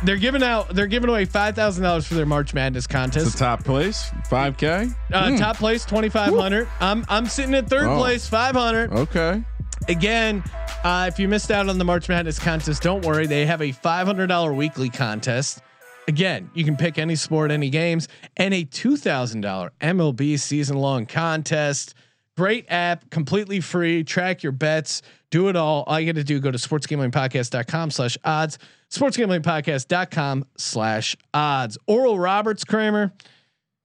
[0.06, 3.32] They're giving out they're giving away five thousand dollars for their March Madness It's contest.
[3.34, 4.88] the top place, five k.
[5.12, 6.68] Uh, Top place twenty five hundred.
[6.80, 7.98] I'm I'm sitting at third Oh.
[7.98, 8.92] place five hundred.
[8.94, 9.44] Okay.
[9.90, 10.44] Again,
[10.84, 13.28] uh, if you missed out on the March Madness contest, don't worry.
[13.28, 15.62] They have a five hundred dollar weekly contest.
[16.08, 20.78] Again, you can pick any sport, any games, and a two thousand dollar MLB season
[20.78, 21.96] long contest.
[22.36, 24.04] Great app, completely free.
[24.04, 25.84] Track your bets, do it all.
[25.86, 28.58] All you got to do go to sportsgamblingpodcast.com slash odds,
[29.00, 31.78] sportsgamblingpodcast.com slash odds.
[31.88, 33.14] Oral Roberts Kramer.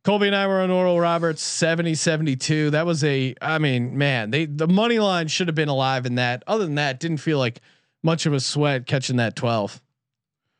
[0.04, 2.70] Colby and I were on Oral Roberts 70 72.
[2.70, 6.14] That was a, I mean, man, they, the money line should have been alive in
[6.14, 6.42] that.
[6.46, 7.60] Other than that, didn't feel like
[8.02, 9.82] much of a sweat catching that 12.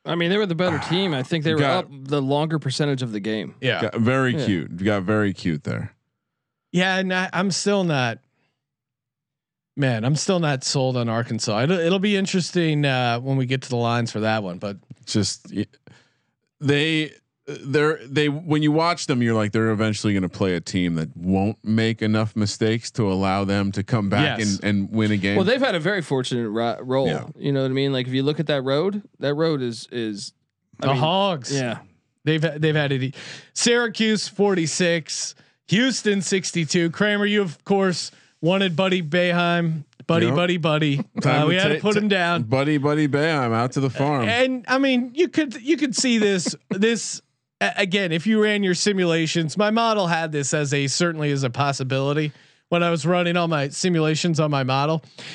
[0.05, 1.15] I mean, they were the better team.
[1.15, 3.55] I think they were Got- up the longer percentage of the game.
[3.61, 3.83] Yeah.
[3.83, 4.45] Got very Yeah.
[4.45, 4.85] cute.
[4.85, 5.95] Got very cute there.
[6.73, 6.97] Yeah.
[6.99, 8.19] And I, I'm still not,
[9.79, 11.63] man, I'm still not sold on Arkansas.
[11.63, 14.59] It'll, it'll be interesting uh, when we get to the lines for that one.
[14.59, 15.53] But Just
[16.61, 17.13] they
[17.47, 20.97] they're they when you watch them, you're like they're eventually going to play a team
[20.97, 24.59] that won't make enough mistakes to allow them to come back Yes.
[24.61, 25.37] and, and win a game.
[25.37, 27.07] Well, they've had a very fortunate ro- role.
[27.07, 27.27] Yeah.
[27.37, 27.93] You know what I mean?
[27.93, 30.33] Like if you look at that road, that road is is
[30.81, 31.55] I the mean, Hogs.
[31.55, 31.79] Yeah.
[32.25, 33.15] They've they've had it.
[33.55, 35.35] Syracuse 46,
[35.69, 36.91] Houston 62.
[36.91, 40.35] Kramer, you of course wanted Buddy Boeheim, Buddy, Yep.
[40.37, 40.97] Buddy, Buddy.
[41.21, 42.43] Time Uh, we had to put ta- him down.
[42.45, 44.27] buddy, buddy, bam, out to the farm.
[44.29, 47.21] And I mean, you could you could see this this
[47.61, 49.57] a- again if you ran your simulations.
[49.59, 52.33] My model had this as a certainly as a possibility
[52.71, 55.03] when I was running all my simulations on my model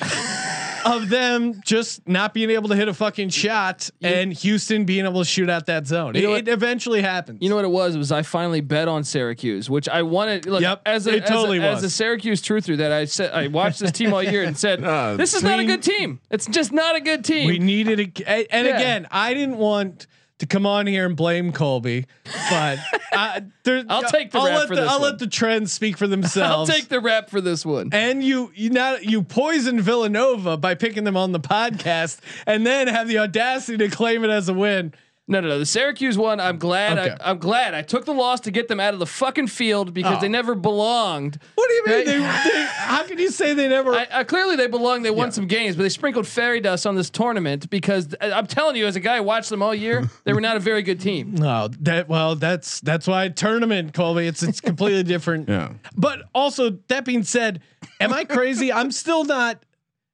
[0.84, 5.20] of them just not being able to hit a fucking shot and Houston being able
[5.20, 6.14] to shoot out that zone.
[6.14, 7.38] You It, know it eventually happens.
[7.42, 7.94] You know what it was?
[7.94, 10.46] It was I finally bet on Syracuse, which I wanted.
[10.46, 13.32] Look, Yep, as a, it as, totally a as a Syracuse truther that I said
[13.32, 16.20] I watched this team all year and said Uh, this is not a good team.
[16.30, 17.46] It's just not a good team.
[17.48, 18.76] we needed a, a- and Yeah.
[18.76, 20.06] again, I didn't want
[20.38, 22.06] to come on here and blame Colby,
[22.50, 22.78] but
[23.12, 25.10] I, there, I'll take the I'll rap let for the, this I'll one.
[25.10, 26.68] let the trends speak for themselves.
[26.70, 27.90] I'll take the rap for this one.
[27.92, 32.88] and you you not you poisoned Villanova by picking them on the podcast, and then
[32.88, 34.92] have the audacity to claim it as a win.
[35.26, 35.58] No, no, no.
[35.58, 36.38] The Syracuse one.
[36.38, 36.98] I'm glad.
[36.98, 37.16] Okay.
[37.18, 39.94] I, I'm glad I took the loss to get them out of the fucking field
[39.94, 40.20] because Oh.
[40.20, 41.38] they never belonged.
[41.54, 41.96] What do you mean?
[41.96, 42.04] Right.
[42.44, 43.94] They, they, how can you say they never?
[43.94, 45.02] I, I clearly they belong.
[45.02, 45.32] They won Yeah.
[45.32, 48.86] some games, but they sprinkled fairy dust on this tournament because I- I'm telling you,
[48.86, 51.34] as a guy who watched them all year, they were not a very good team.
[51.36, 54.26] no, that well, that's that's why tournament, Colby.
[54.26, 55.48] It's it's completely different.
[55.48, 55.72] yeah.
[55.96, 57.62] But also, that being said,
[57.98, 58.70] am I crazy?
[58.70, 59.62] I'm still not,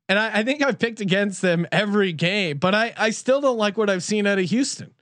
[0.09, 3.59] and I, I think I've picked against them every game, but I, I still don't
[3.59, 4.92] like what I've seen out of Houston.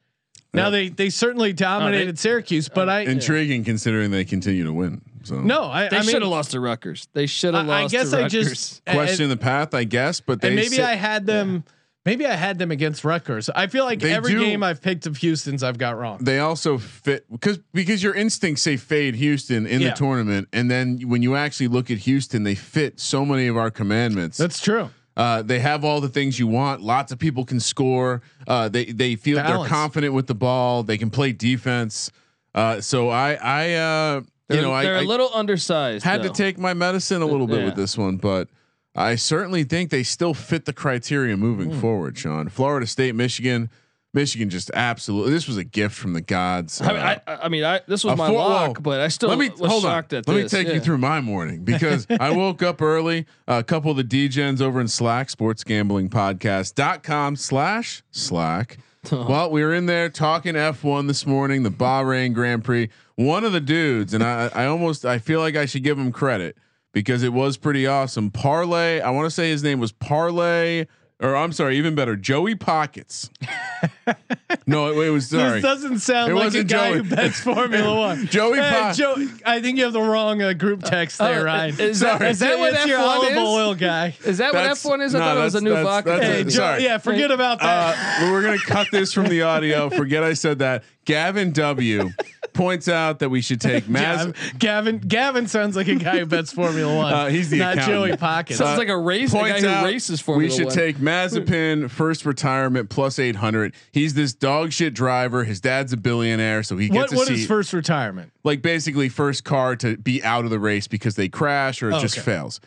[0.55, 5.03] Now they they certainly dominated Syracuse, but I Intriguing considering they continue to win.
[5.25, 7.07] So no, I, They I should have lost to Rutgers.
[7.13, 8.49] They should have I, I guess to I Rutgers.
[8.49, 11.65] just question and, the path, I guess, but they and maybe sit- I had them.
[12.07, 13.51] Maybe I had them against Rutgers.
[13.51, 16.19] I feel like They every do- game I've picked of Houston's I've got wrong.
[16.23, 19.91] they also fit because because your instincts say fade Houston in Yeah.
[19.91, 23.59] the tournament, and then when you actually look at Houston, they fit so many of
[23.59, 24.39] our commandments.
[24.39, 24.89] That's true.
[25.19, 26.81] Uh, they have all the things you want.
[26.81, 28.23] Lots of people can score.
[28.47, 29.63] Uh, they they feel Balance.
[29.63, 30.85] they're confident with the ball.
[30.85, 32.11] They can play defense.
[32.55, 36.05] Uh, so I I uh, you know they're a I little undersized.
[36.05, 36.29] had though.
[36.29, 37.65] to take my medicine a little bit Yeah.
[37.67, 38.49] with this one, but
[38.95, 41.81] I certainly think they still fit the criteria moving Hmm.
[41.81, 42.17] forward.
[42.17, 43.71] Sean, Florida State, Michigan,
[44.15, 45.33] Michigan just absolutely.
[45.33, 46.81] This was a gift from the gods.
[46.81, 49.29] I mean, Uh, I, I mean, I, this was my full- lock, but I still
[49.29, 49.93] let me was hold on.
[50.11, 50.27] Let this.
[50.27, 50.75] me take Yeah.
[50.75, 53.27] you through my morning because I woke up early.
[53.47, 58.79] A couple of the DGens over in Slack, sports gambling podcast.com slash Slack.
[59.13, 62.91] Well, we were in there talking F1 this morning, the Bahrain Grand Prix.
[63.15, 66.13] One of the dudes, and I, I almost I feel like I should give him
[66.13, 66.59] credit
[66.93, 68.31] because it was pretty awesome.
[68.31, 70.87] Parlay, I want to say his name was Parlay,
[71.21, 73.29] or I'm sorry, even better, Joey Pockets.
[74.67, 75.55] no, it, it was sorry.
[75.61, 76.99] This doesn't sound It like a wasn't guy Joey.
[77.09, 78.27] who bets Formula One.
[78.27, 81.45] Joey Hey, Po- Joe, I think you have the wrong uh, group text there, Uh,
[81.45, 81.81] Ryan.
[81.81, 82.31] is that- Sorry.
[82.31, 83.39] is that what your F1 olive is?
[83.39, 84.17] oil guy?
[84.25, 85.15] Is that That's- what F1 is?
[85.15, 86.11] I no, thought it was a new that's- vodka.
[86.11, 86.85] that's- Hey, that's- Joe, sorry.
[86.85, 88.23] yeah, forget about that.
[88.23, 89.91] Uh, we're gonna cut this from the audio.
[89.99, 90.85] Forget I said that.
[91.09, 92.11] Gavin W
[92.53, 93.99] points out that we should take Maz.
[94.19, 97.13] Gavin, Gavin, Gavin sounds like a guy who bets Formula One.
[97.13, 97.97] Uh, he's the not accountant.
[98.11, 98.59] Joey Pockets.
[98.59, 99.33] Sounds like a race.
[99.33, 100.75] A guy who races Formula we should One.
[100.75, 103.75] take Mazepin first retirement plus eight hundred.
[103.91, 105.45] He's this dog shit driver.
[105.45, 107.39] His dad's a billionaire, so he what gets a what seat.
[107.39, 108.31] is first retirement?
[108.45, 111.95] like basically first car to be out of the race because they crash or it
[111.95, 112.25] Oh, just okay.
[112.25, 112.61] fails.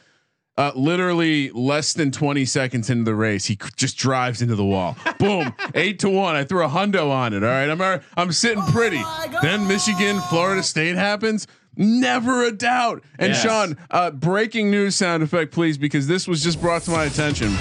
[0.62, 4.96] Uh, literally less than 20 seconds into the race, he just drives into the wall.
[5.18, 6.36] Boom, eight to one.
[6.36, 7.44] I threw a hundo on it.
[7.44, 9.02] All right, I'm I'm sitting pretty.
[9.42, 11.48] then Michigan, Florida State happens.
[11.76, 13.04] Never a doubt.
[13.18, 13.42] And Yes.
[13.42, 17.52] Sean, uh, breaking news sound effect, please, because this was just brought to my attention.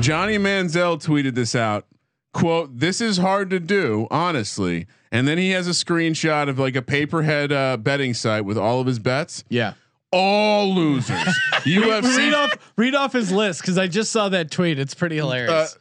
[0.00, 1.86] Johnny Manziel tweeted this out.
[2.34, 4.88] Quote: This is hard to do, honestly.
[5.10, 8.80] And then he has a screenshot of like a paperhead uh, betting site with all
[8.80, 9.42] of his bets.
[9.48, 9.74] Yeah.
[10.12, 11.16] All losers.
[11.64, 12.16] UFC.
[12.16, 14.78] read off read off his list because I just saw that tweet.
[14.78, 15.74] It's pretty hilarious.
[15.74, 15.78] Uh,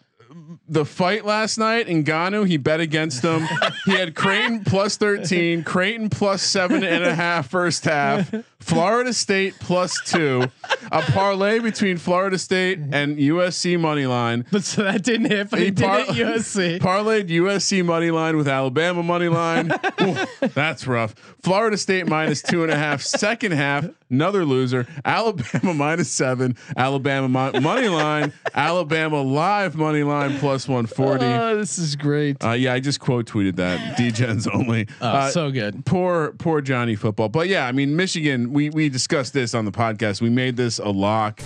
[0.67, 3.47] the fight last night in Ngannou, he bet against them.
[3.85, 9.55] he had Creighton plus 13, Creighton plus seven and a half first half, Florida State
[9.59, 10.45] plus two,
[10.91, 14.45] a parlay between Florida State and USC money line.
[14.51, 15.49] but so that didn't hit.
[15.49, 16.79] But he, He did par- hit USC.
[16.81, 19.71] Parlayed USC money line with Alabama money line.
[20.01, 20.15] Ooh,
[20.53, 21.15] that's rough.
[21.41, 23.01] Florida State minus two and a half.
[23.01, 24.85] Second half, another loser.
[25.03, 26.55] Alabama minus seven.
[26.77, 28.31] Alabama mo- money line.
[28.53, 31.25] Alabama live money line plus one forty.
[31.25, 32.43] Oh, this is great.
[32.43, 33.97] Uh, yeah, I just quote tweeted that.
[33.97, 34.87] DGens only.
[35.01, 35.85] Oh, Uh, so good.
[35.85, 37.29] poor, poor Johnny football.
[37.29, 38.53] But yeah, I mean, Michigan.
[38.53, 40.21] We we discussed this on the podcast.
[40.21, 41.41] We made this a lock.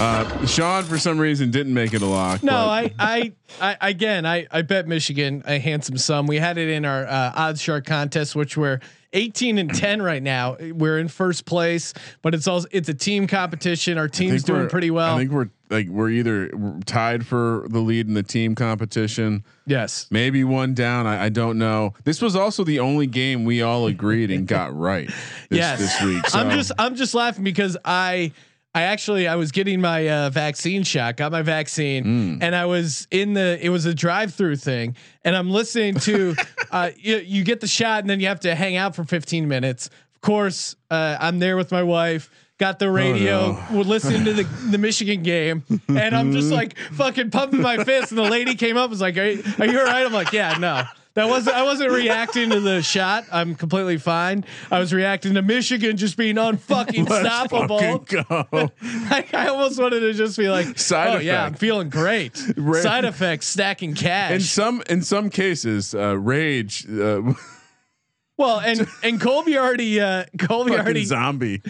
[0.00, 2.42] Uh, Sean, for some reason, didn't make it a lock.
[2.44, 6.28] No, I, I, I, again, I, I bet Michigan a handsome sum.
[6.28, 8.78] We had it in our uh, odds shark contest, which we're
[9.12, 10.56] 18 and 10 right now.
[10.60, 13.98] We're in first place, but it's also it's a team competition.
[13.98, 15.14] Our team's doing pretty well.
[15.14, 16.50] I think we're like we're either
[16.86, 19.44] tied for the lead in the team competition.
[19.66, 20.06] yes.
[20.10, 21.06] Maybe one down.
[21.06, 21.94] I, I don't know.
[22.04, 25.16] This was also the only game we all agreed and got right this,
[25.50, 25.78] yes.
[25.78, 26.34] this week.
[26.34, 28.32] I'm just I'm just laughing because I
[28.78, 32.38] I actually I was getting my uh, vaccine shot, got my vaccine, Mm.
[32.42, 36.36] and I was in the it was a drive through thing, and I'm listening to
[36.70, 39.48] uh, you, you get the shot and then you have to hang out for 15
[39.48, 39.86] minutes.
[40.14, 42.30] Of course, uh, I'm there with my wife.
[42.58, 43.76] Got the radio, Oh, no.
[43.78, 48.10] we're listening to the, the Michigan game, and I'm just like fucking pumping my fist.
[48.12, 50.32] And the lady came up, was like, "Are you, are you all right?" I'm like,
[50.32, 50.82] "Yeah, no."
[51.18, 51.56] That wasn't.
[51.56, 53.24] I wasn't reacting to the shot.
[53.32, 54.44] I'm completely fine.
[54.70, 58.06] I was reacting to Michigan just being unfucking stoppable.
[58.06, 58.70] go.
[58.82, 62.84] I, I almost wanted to just be like, Side "Oh yeah, I'm feeling great." Right.
[62.84, 64.30] Side effects, stacking cash.
[64.30, 66.88] in some in some cases, uh, rage.
[66.88, 67.34] Uh,
[68.36, 71.62] well, and and Colby already, uh, Colby fucking already, zombie.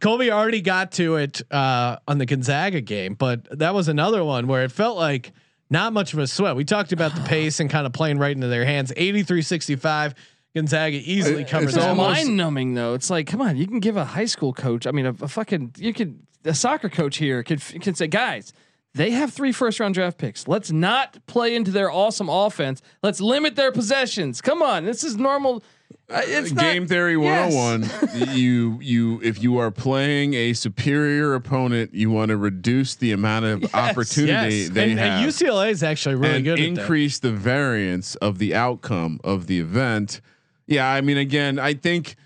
[0.00, 4.46] Colby already got to it uh, on the Gonzaga game, but that was another one
[4.46, 5.32] where it felt like
[5.70, 6.56] not much of a sweat.
[6.56, 8.92] We talked about the pace and kind of playing right into their hands.
[8.96, 10.14] 83-65,
[10.54, 11.88] Gonzaga easily uh, covers It's that.
[11.90, 12.94] almost- mind numbing though.
[12.94, 14.86] It's like, come on, you can give a high school coach.
[14.86, 18.52] I mean, a, a fucking you could a soccer coach here could can say, guys,
[18.94, 20.48] they have three first round draft picks.
[20.48, 22.82] Let's not play into their awesome offense.
[23.02, 24.40] Let's limit their possessions.
[24.40, 25.62] Come on, this is normal.
[26.10, 27.54] Uh, it's not- Game theory Yes.
[27.54, 28.28] 101.
[28.36, 33.44] you you if you are playing a superior opponent, you want to reduce the amount
[33.44, 35.20] of opportunity Yes, they and, have.
[35.22, 36.58] and UCLA is actually really and good.
[36.58, 36.80] at that.
[36.82, 40.20] increase the variance of the outcome of the event.
[40.66, 42.16] Yeah, I mean, again, I think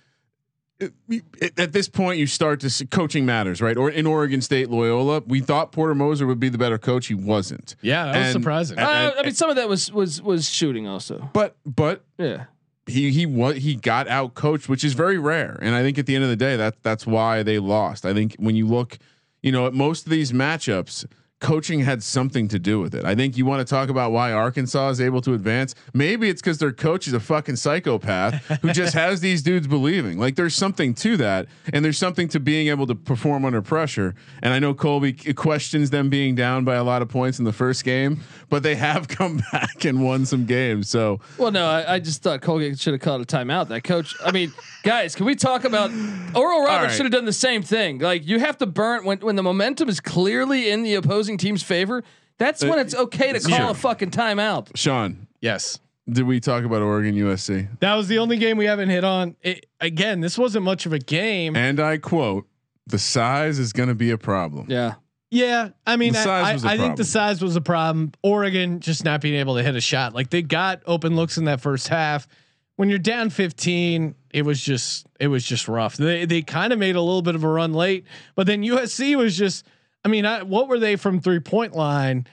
[0.80, 0.92] it-
[1.40, 3.76] it- at this point you start to see coaching matters, right?
[3.76, 7.06] Or in Oregon State, Loyola, we thought Porter Moser would be the better coach.
[7.06, 7.76] He wasn't.
[7.80, 8.78] Yeah, that was And- surprising.
[8.78, 11.30] and- Uh, I mean, some of that was was was shooting also.
[11.32, 12.44] But but Yeah.
[12.86, 15.58] He he was he got out coached, which is very rare.
[15.62, 18.04] And I think at the end of the day, that that's why they lost.
[18.04, 18.98] I think when you look,
[19.42, 21.06] you know, at most of these matchups,
[21.44, 23.04] coaching had something to do with it.
[23.04, 25.74] I think you want to talk about why Arkansas is able to advance.
[25.92, 30.18] Maybe it's because their coach is a fucking psychopath who just has these dudes believing.
[30.18, 34.14] Like there's something to that, and there's something to being able to perform under pressure.
[34.42, 37.52] And I know Colby questions them being down by a lot of points in the
[37.52, 40.88] first game, but they have come back and won some games.
[40.88, 43.68] So Well, no, I, I just thought Colgate should have called a timeout.
[43.68, 44.14] That coach.
[44.24, 44.50] I mean,
[44.82, 45.90] guys, can we talk about
[46.34, 46.96] Oral Roberts right.
[46.96, 47.98] should have done the same thing.
[47.98, 51.62] Like you have to burn when when the momentum is clearly in the opposing team's
[51.62, 52.02] favor.
[52.38, 53.70] That's uh, when it's okay to call Sure.
[53.70, 54.76] a fucking timeout.
[54.76, 55.78] Sean, yes.
[56.10, 57.68] Did we talk about Oregon USC?
[57.80, 59.36] That was the only game we haven't hit on.
[59.40, 61.56] It, again, this wasn't much of a game.
[61.56, 62.46] And I quote,
[62.86, 64.66] the size is going to be a problem.
[64.68, 64.94] Yeah.
[65.30, 66.96] Yeah, I mean, The I, I, was a I think problem.
[66.96, 68.12] the size was a problem.
[68.22, 70.14] Oregon just not being able to hit a shot.
[70.14, 72.28] Like they got open looks in that first half.
[72.76, 75.96] When you're down 15, it was just it was just rough.
[75.96, 78.04] They they kind of made a little bit of a run late,
[78.36, 79.64] but then USC was just.
[80.04, 82.26] I mean, I, what were they from three point line?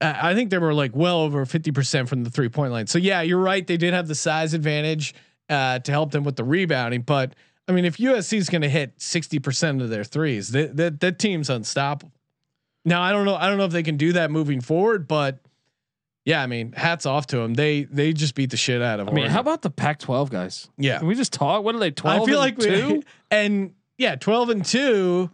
[0.00, 2.86] Uh, I think they were like well over 50 percent from the three point line.
[2.86, 3.66] So yeah, you're right.
[3.66, 5.14] They did have the size advantage
[5.48, 7.34] uh, to help them with the rebounding, but.
[7.68, 11.18] I mean, if USC is going to hit 60% of their threes, that, that that
[11.18, 12.12] team's unstoppable.
[12.86, 13.34] Now I don't know.
[13.34, 15.40] I don't know if they can do that moving forward, but
[16.24, 17.54] yeah, I mean, hats off to them.
[17.54, 19.08] They they just beat the shit out of.
[19.08, 19.32] I mean, Oregon.
[19.32, 20.68] how about the Pac-12 guys?
[20.78, 20.98] yeah?
[20.98, 21.64] Can we just talk?
[21.64, 21.90] What are they?
[21.90, 22.22] Twelve.
[22.22, 25.30] I feel like two, we, and yeah, twelve and two,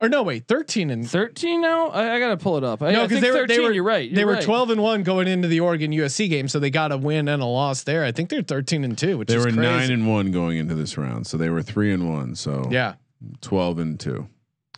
[0.00, 1.88] or no, wait, thirteen and thirteen now.
[1.88, 2.82] I, I gotta pull it up.
[2.82, 4.12] I, no, because they were 13, they were You're right.
[4.14, 4.42] they you're were right.
[4.42, 7.42] twelve and one going into the Oregon USC game, so they got a win and
[7.42, 8.04] a loss there.
[8.04, 9.60] I think they're thirteen and two, which They is were crazy.
[9.60, 12.34] nine and one going into this round, so they were three and one.
[12.36, 12.94] So yeah.
[13.40, 14.28] twelve and two.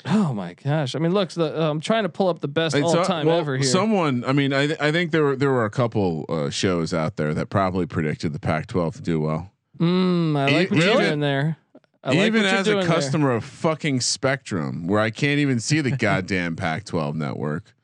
[0.07, 0.95] Oh my gosh!
[0.95, 3.05] I mean, look, the, uh, I'm trying to pull up the best It's, uh, all
[3.05, 3.67] time well, ever here.
[3.67, 6.95] Someone, I mean, I th- I think there were there were a couple uh, shows
[6.95, 9.53] out there that probably predicted the Pac-12 to do well.
[9.79, 11.59] Mm, I like E- what you're doing there.
[12.03, 12.95] I even what you're as a doing there.
[12.95, 17.75] customer of fucking Spectrum, where I can't even see the goddamn Pac-12 network.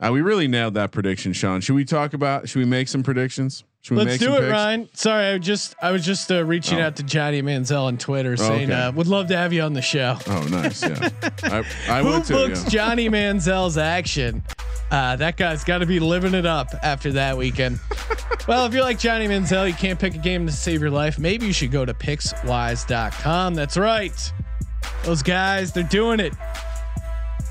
[0.00, 1.60] Uh, we really nailed that prediction, Sean.
[1.62, 2.48] Should we talk about?
[2.48, 3.64] Should we make some predictions?
[3.80, 4.50] Should we Let's make do some it, picks?
[4.52, 4.88] Ryan.
[4.94, 6.82] Sorry, I just I was just uh, reaching Oh.
[6.86, 8.80] out to Johnny Manziel on Twitter saying Okay.
[8.80, 10.16] uh, would love to have you on the show.
[10.26, 10.82] Oh, nice.
[10.82, 11.10] Yeah,
[11.44, 12.34] I, I Who would too.
[12.34, 12.68] books yeah.
[12.70, 14.42] Johnny Manziel's action?
[14.94, 17.80] Uh, that guy's got to be living it up after that weekend.
[18.46, 21.18] well, if you're like Johnny Manziel, you can't pick a game to save your life.
[21.18, 23.54] Maybe you should go to pickswise.com.
[23.56, 24.32] That's right.
[25.02, 26.32] Those guys, they're doing it.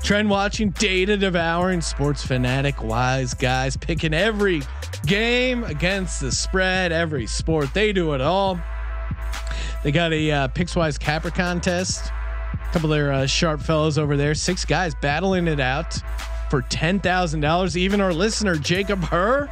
[0.02, 4.62] Trend watching, data devouring, sports fanatic, wise guys picking every
[5.04, 7.74] game against the spread, every sport.
[7.74, 8.58] They do it all.
[9.82, 12.06] They got a uh, Pickswise Capper contest.
[12.06, 14.34] A couple of their uh, sharp fellows over there.
[14.34, 16.00] Six guys battling it out
[16.50, 17.76] for ten thousand dollars.
[17.76, 19.48] Even our listener Jacob Herr,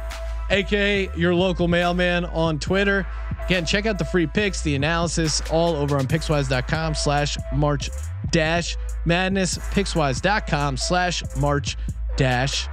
[0.49, 3.05] aka your local mailman on Twitter.
[3.45, 7.89] Again, check out the free picks, the analysis, all over on Pickswise.com slash March
[8.31, 9.57] dash Madness.
[9.57, 11.75] Pickswise.com slash March
[12.15, 12.67] dash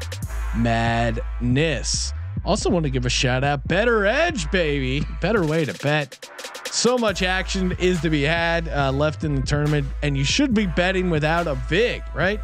[0.57, 2.12] Madness.
[2.45, 3.66] Also, want to give a shout out.
[3.68, 5.05] Bettor Edge, baby.
[5.21, 6.31] Better way to bet.
[6.71, 10.55] So much action is to be had uh, left in the tournament, and you should
[10.55, 12.41] be betting without a vig, right?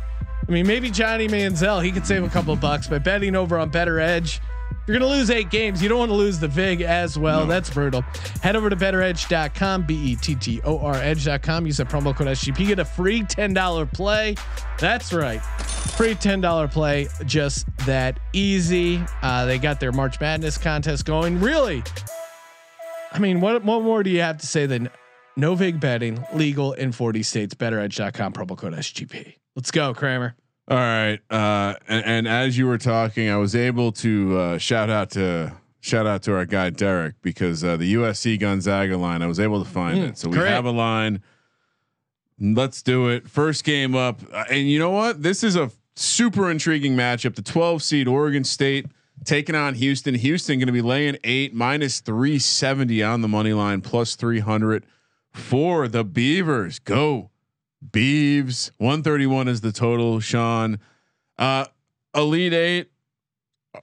[0.48, 3.58] I mean, maybe Johnny Manziel he could save a couple of bucks by betting over
[3.58, 4.40] on Bettor Edge.
[4.86, 7.40] You're gonna lose eight games, you don't want to lose the vig as well.
[7.40, 7.46] No.
[7.46, 8.02] That's brutal.
[8.42, 11.66] Head over to bettoredge.com, b e t t o r edge.com.
[11.66, 12.68] Use the promo code SGP.
[12.68, 14.36] Get a free ten dollar play.
[14.78, 17.08] That's right, free ten dollar play.
[17.24, 19.02] Just that easy.
[19.22, 21.40] Uh, they got their March Madness contest going.
[21.40, 21.82] Really,
[23.10, 24.88] I mean, what what more do you have to say than
[25.36, 27.54] no vig betting legal in 40 states?
[27.56, 29.34] BettorEdge.com promo code SGP.
[29.56, 30.36] Let's go, Kramer.
[30.68, 34.90] All right, uh, and, and, as you were talking, I was able to uh, shout
[34.90, 39.26] out to shout out to our guy Derek because uh, the USC Gonzaga line I
[39.28, 40.18] was able to find mm, it.
[40.18, 40.50] So we great.
[40.50, 41.22] have a line.
[42.38, 43.30] Let's do it.
[43.30, 45.22] First game up, uh, and you know what?
[45.22, 47.36] This is a super intriguing matchup.
[47.36, 48.86] The 12 seed Oregon State
[49.24, 50.16] taking on Houston.
[50.16, 54.84] Houston going to be laying eight minus 370 on the money line, plus 300
[55.32, 56.78] for the Beavers.
[56.80, 57.30] Go.
[57.92, 60.20] Beeves 131 is the total.
[60.20, 60.78] Sean,
[61.38, 61.66] uh,
[62.14, 62.90] Elite Eight.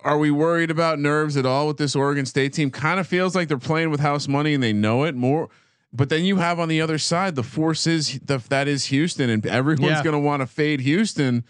[0.04, 2.72] Are we worried about nerves at all with this Oregon State team?
[2.72, 5.50] Kind of feels like they're playing with house money and they know it more.
[5.94, 9.46] But then you have on the other side the forces the, that is Houston, and
[9.46, 10.04] everyone's yeah.
[10.04, 11.46] going to want to fade Houston.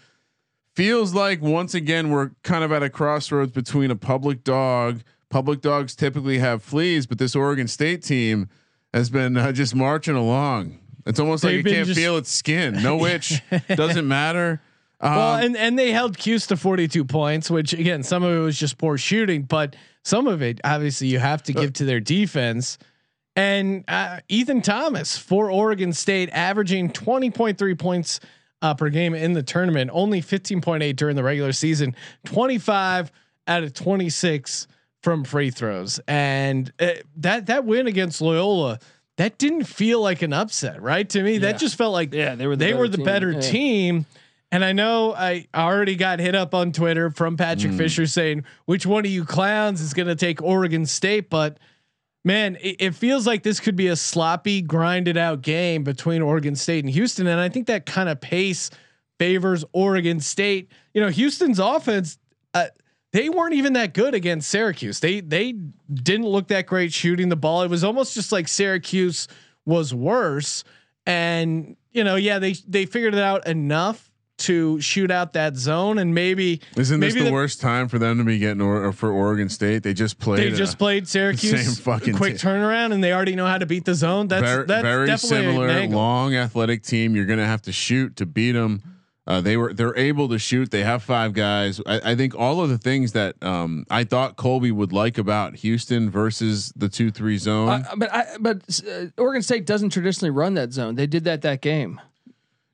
[0.74, 5.02] Feels like once again we're kind of at a crossroads between a public dog.
[5.30, 8.48] Public dogs typically have fleas, but this Oregon State team
[8.92, 10.78] has been uh, just marching along.
[11.06, 12.82] It's almost They've like you can't feel its skin.
[12.82, 13.42] No itch.
[13.68, 14.60] Doesn't matter.
[15.00, 18.40] Um, well, and and they held Cuse to 42 points, which again, some of it
[18.40, 22.00] was just poor shooting, but some of it obviously you have to give to their
[22.00, 22.78] defense.
[23.36, 28.20] And uh, Ethan Thompson for Oregon State, averaging 20.3 points
[28.62, 31.96] uh, per game in the tournament, only 15.8 during the regular season,
[32.26, 33.10] 25
[33.48, 34.68] out of 26
[35.02, 38.78] from free throws, and uh, that that win against Loyola
[39.16, 41.08] that didn't feel like an upset, right?
[41.10, 41.38] To me, yeah.
[41.40, 43.06] that just felt like yeah, they were the they were the team.
[43.06, 43.40] better yeah.
[43.40, 44.06] team.
[44.50, 47.76] And I know I already got hit up on Twitter from Patrick mm.
[47.76, 51.58] Fisher saying, "Which one of you clowns is going to take Oregon State?" But
[52.24, 56.54] man, it, it, feels like this could be a sloppy, grinded out game between Oregon
[56.54, 58.70] State and Houston, and I think that kind of pace
[59.18, 60.70] favors Oregon State.
[60.92, 62.18] You know, Houston's offense.
[62.52, 62.66] Uh,
[63.14, 64.98] they weren't even that good against Syracuse.
[64.98, 65.52] They they
[65.92, 67.62] didn't look that great shooting the ball.
[67.62, 69.28] It was almost just like Syracuse
[69.64, 70.64] was worse.
[71.06, 75.98] And you know, yeah, they they figured it out enough to shoot out that zone
[75.98, 78.90] and maybe isn't maybe this the, the, worst time for them to be getting or,
[78.90, 79.84] for Oregon State?
[79.84, 80.40] They just played.
[80.40, 81.64] They just played Syracuse.
[81.64, 84.26] Same fucking quick t- turnaround, and they already know how to beat the zone.
[84.26, 85.86] That's very, that's very similar.
[85.86, 87.14] Long athletic team.
[87.14, 88.93] You're going to have to shoot to beat them.
[89.26, 90.70] Uh, they were they're able to shoot.
[90.70, 91.80] They have five guys.
[91.86, 95.56] I, I think all of the things that um, I thought Colby would like about
[95.56, 97.68] Houston versus the two three zone.
[97.68, 100.96] Uh, but I, but uh, Oregon State doesn't traditionally run that zone.
[100.96, 102.00] They did that that game.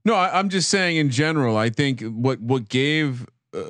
[0.05, 1.57] No, I, am just saying in general.
[1.57, 3.63] I think what what gave uh,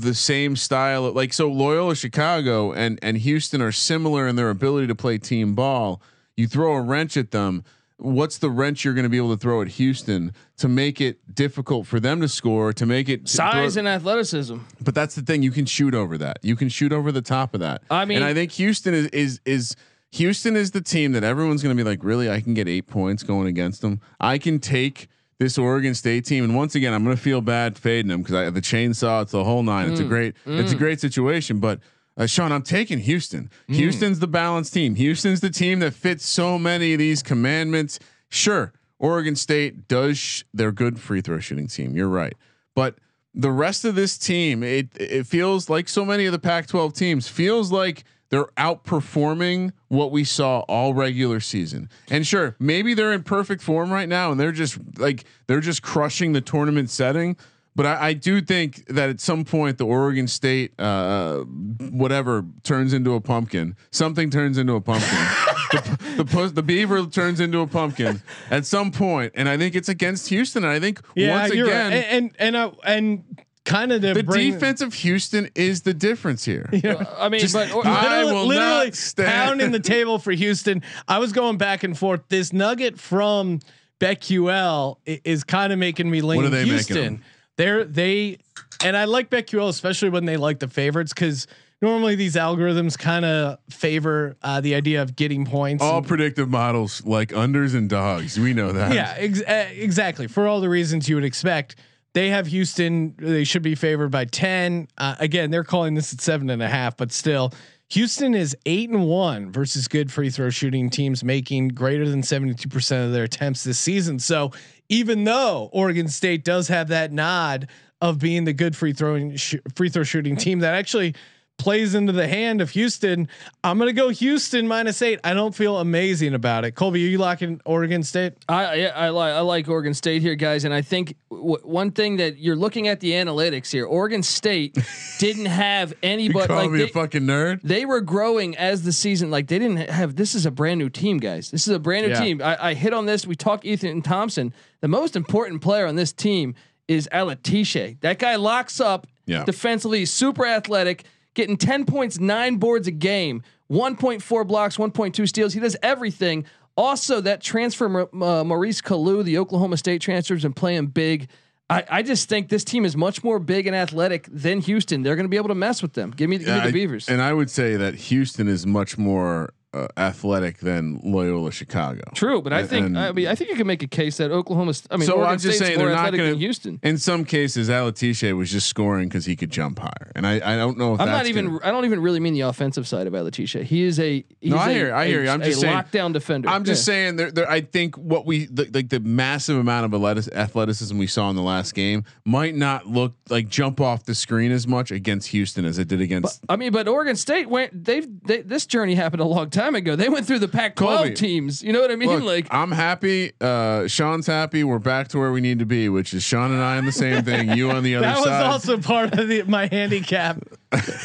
[0.00, 4.86] the same style, like so Loyola Chicago and and Houston are similar in their ability
[4.86, 6.00] to play team ball.
[6.34, 7.62] You throw a wrench at them
[7.98, 11.34] what's the wrench you're going to be able to throw at Houston to make it
[11.34, 14.58] difficult for them to score, to make it size throw, and athleticism.
[14.82, 16.38] But that's the thing; you can shoot over that.
[16.42, 17.82] You can shoot over the top of that.
[17.90, 19.76] I mean, and I think Houston is is is
[20.12, 22.86] Houston is the team that everyone's going to be like, really, I can get eight
[22.86, 24.00] points going against them.
[24.20, 27.76] I can take this Oregon State team, and once again, I'm going to feel bad
[27.76, 29.22] fading them because I the chainsaw.
[29.22, 29.88] It's the whole nine.
[29.88, 30.58] Mm, it's a mm, great, mm.
[30.58, 30.78] it's a mm.
[30.78, 31.80] great situation, but.
[32.16, 33.50] Uh, Sean, I'm taking Houston.
[33.68, 33.74] Mm.
[33.74, 34.94] Houston's the balanced team.
[34.94, 37.98] Houston's the team that fits so many of these commandments.
[38.28, 40.18] Sure, Oregon State does.
[40.18, 41.94] Sh- they're good free throw shooting team.
[41.94, 42.34] You're right,
[42.74, 42.96] but
[43.34, 47.28] the rest of this team, it it feels like so many of the Pac-12 teams
[47.28, 51.88] feels like they're outperforming what we saw all regular season.
[52.10, 55.82] And sure, maybe they're in perfect form right now, and they're just like they're just
[55.82, 57.36] crushing the tournament setting.
[57.76, 62.94] But I, I, do think that at some point the Oregon State, uh, whatever, turns
[62.94, 63.76] into a pumpkin.
[63.90, 65.10] Something turns into a pumpkin.
[66.16, 69.90] the, the, the beaver turns into a pumpkin at some point, and I think it's
[69.90, 70.64] against Houston.
[70.64, 72.06] And I think yeah, once again, right.
[72.08, 73.24] and and uh, and
[73.66, 76.70] kind of the defense of Houston is the difference here.
[77.18, 80.82] I mean, Just, but or, I literally, literally pounding the table for Houston.
[81.06, 82.22] I was going back and forth.
[82.28, 83.60] This nugget from
[84.00, 87.24] BetQL is kind of making me lean What are they making Houston.
[87.56, 88.38] They're they,
[88.84, 91.46] and I like BetQL especially when they like the favorites because
[91.82, 95.82] normally these algorithms kind of favor uh, the idea of getting points.
[95.82, 98.38] All predictive models like unders and dogs.
[98.38, 98.94] We know that.
[98.94, 100.26] yeah, ex- uh, exactly.
[100.26, 101.76] For all the reasons you would expect,
[102.12, 103.14] they have Houston.
[103.18, 104.88] They should be favored by ten.
[104.96, 107.52] Uh, again, they're calling this at seven and a half, but still,
[107.90, 112.54] Houston is eight and one versus good free throw shooting teams, making greater than seventy
[112.54, 114.18] two percent of their attempts this season.
[114.18, 114.52] So
[114.88, 117.68] even though Oregon State does have that nod
[118.00, 121.14] of being the good free throwing sh- free throw shooting team, that actually
[121.58, 123.28] plays into the hand of Houston.
[123.64, 125.20] I'm gonna go Houston minus eight.
[125.24, 126.72] I don't feel amazing about it.
[126.72, 128.34] Colby, are you locking Oregon State?
[128.48, 131.90] I yeah, I like I like Oregon State here, guys, and I think w- one
[131.92, 133.86] thing that you're looking at the analytics here.
[133.86, 134.76] Oregon State
[135.18, 137.60] didn't have You anybody call like me they, a fucking nerd?
[137.62, 139.30] they were growing as the season.
[139.30, 140.16] Like they didn't have.
[140.16, 141.50] This is a brand new team, guys.
[141.50, 142.20] This is a brand new Yeah.
[142.20, 142.42] team.
[142.42, 143.26] I, I hit on this.
[143.26, 144.52] We talked Ethan Thompson.
[144.82, 146.54] The most important player on this team
[146.86, 147.98] is Alatishe.
[148.02, 149.44] That guy locks up Yeah.
[149.44, 151.02] defensively, super athletic,
[151.36, 155.52] getting 10 points, nine boards a game, 1.4 blocks, 1.2 steals.
[155.52, 156.44] He does everything.
[156.76, 161.28] Also, that transfer, uh, Maurice Calloo, the Oklahoma State transfer, has been playing big.
[161.70, 165.02] I, I just think this team is much more big and athletic than Houston.
[165.02, 166.10] They're going to be able to mess with them.
[166.10, 167.08] Give me, give me Yeah, the I- Beavers.
[167.08, 172.02] and I would say that Houston is much more uh, athletic than Loyola Chicago.
[172.14, 174.30] True, but I And- think I mean I think you can make a case that
[174.30, 174.72] Oklahoma.
[174.90, 176.38] I mean, so Oregon I'm just State's saying they're not athletic going to.
[176.38, 176.80] Houston.
[176.82, 180.56] In some cases, Alatishe was just scoring because he could jump higher, and I, I
[180.56, 181.46] don't know if I'm that's not even.
[181.46, 183.62] gonna- I don't even really mean the offensive side of Alatishe.
[183.64, 184.24] He is a.
[184.40, 185.30] He's No, I a- hear- I hear a- you.
[185.30, 186.48] I'm a just saying- lockdown defender.
[186.48, 186.92] I'm just Yeah.
[186.94, 187.50] saying there, there.
[187.50, 191.42] I think what we the, like the massive amount of athleticism we saw in the
[191.42, 195.78] last game might not look like jump off the screen as much against Houston as
[195.78, 196.40] it did against.
[196.48, 197.84] I mean, but Oregon State went.
[197.84, 199.96] They've they, this journey happened a long time ago.
[199.96, 201.62] They went through the Pac-12 Colby, teams.
[201.62, 202.08] You know what I mean?
[202.08, 203.32] Look, like I'm happy.
[203.40, 204.64] Uh, Sean's happy.
[204.64, 206.92] We're back to where we need to be, which is Sean and I on the
[206.92, 207.50] same thing.
[207.56, 210.38] You on the other That was also part of the, my handicap.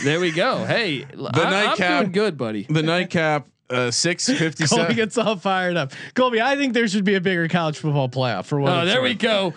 [0.04, 0.66] there we go.
[0.66, 2.64] Hey, I, I'm nightcap- doing good, buddy.
[2.70, 3.48] the nightcap.
[3.72, 4.96] Uh, six fifty Colby seven.
[4.96, 5.94] gets all fired up.
[6.14, 8.72] Colby, I think there should be a bigger college football playoff for what.
[8.72, 9.20] Oh, it's there we worth.
[9.20, 9.54] go.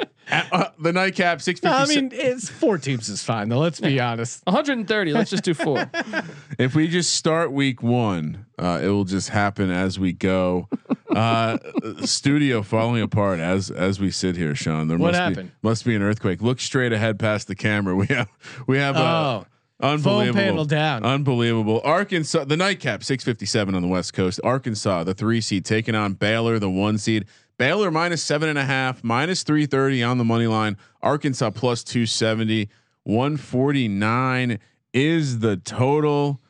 [0.30, 1.72] Uh, the nightcap six No.
[1.72, 3.60] I mean, it's four teams is fine though.
[3.60, 4.44] Let's be honest.
[4.44, 5.12] 130.
[5.14, 5.90] Let's just do four.
[6.58, 10.68] if we just start week one, uh, it will just happen as we go.
[11.08, 11.56] Uh,
[12.04, 14.88] studio falling apart as as we sit here, Sean.
[14.88, 15.48] There What must happened?
[15.62, 16.42] be must be an earthquake.
[16.42, 17.96] Look straight ahead past the camera.
[17.96, 18.28] We have
[18.66, 19.46] we have uh, Oh,
[19.80, 21.04] unbelievable panel down.
[21.04, 21.80] Unbelievable.
[21.84, 24.40] Arkansas, the nightcap, six fifty seven on the West Coast.
[24.44, 27.26] Arkansas, the three seed, taking on Baylor, the one seed.
[27.58, 30.76] Baylor minus seven and a half, minus three thirty on the money line.
[31.02, 32.68] Arkansas plus two seventy.
[33.04, 34.58] One forty nine
[34.92, 36.40] is the total.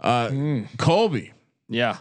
[0.00, 0.60] Uh, Hmm.
[0.76, 1.32] Colby,
[1.68, 1.98] Yeah.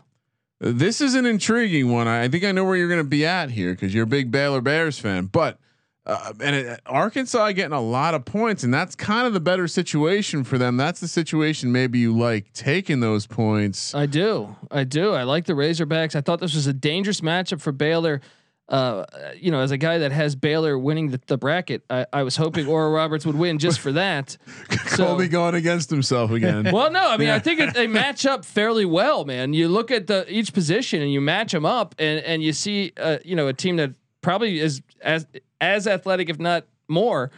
[0.60, 2.08] this is an intriguing one.
[2.08, 4.08] I I think I know where you're going to be at here because you're a
[4.08, 5.60] big Baylor Bears fan, but.
[6.08, 9.68] Uh, and it, Arkansas getting a lot of points, and that's kind of the better
[9.68, 10.78] situation for them.
[10.78, 13.94] That's the situation maybe you like taking those points.
[13.94, 14.56] I do.
[14.72, 15.12] I do.
[15.12, 16.16] I like the Razorbacks.
[16.16, 18.22] I thought this was a dangerous matchup for Baylor.
[18.70, 19.06] Uh,
[19.38, 22.38] you know, as a guy that has Baylor winning the, the bracket, I, I was
[22.38, 24.38] hoping Oral Roberts would win just for that.
[24.88, 26.70] So- Colby going against himself again.
[26.74, 29.52] Well, no, I mean, I think it, they match up fairly well, man.
[29.54, 32.94] You look at the each position and you match them up, and and you see,
[32.98, 33.92] uh, you know, a team that
[34.22, 35.28] probably is as
[35.62, 37.32] as athletic, if not more.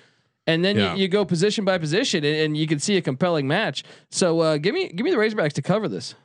[0.47, 0.95] And then Yeah.
[0.95, 3.83] you, you go position by position, and, and you can see a compelling match.
[4.09, 6.15] So uh, give me give me the Razorbacks to cover this.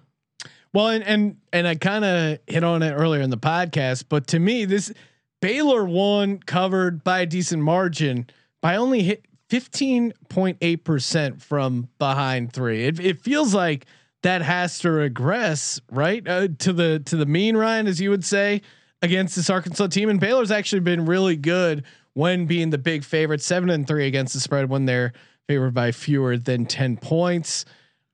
[0.72, 4.26] Well, and and and I kind of hit on it earlier in the podcast, but
[4.28, 4.92] to me, this
[5.40, 8.26] Baylor won covered by a decent margin
[8.62, 12.86] by only hit fifteen point eight percent from behind three.
[12.86, 13.84] It, it feels like
[14.22, 18.24] that has to regress, right, uh, to the to the mean, Ryan, as you would
[18.24, 18.62] say,
[19.04, 20.08] against this Arkansas team.
[20.08, 21.84] And Baylor's actually been really good
[22.14, 25.12] when being the big favorite, seven and three against the spread when they're
[25.46, 27.64] favored by fewer than ten points.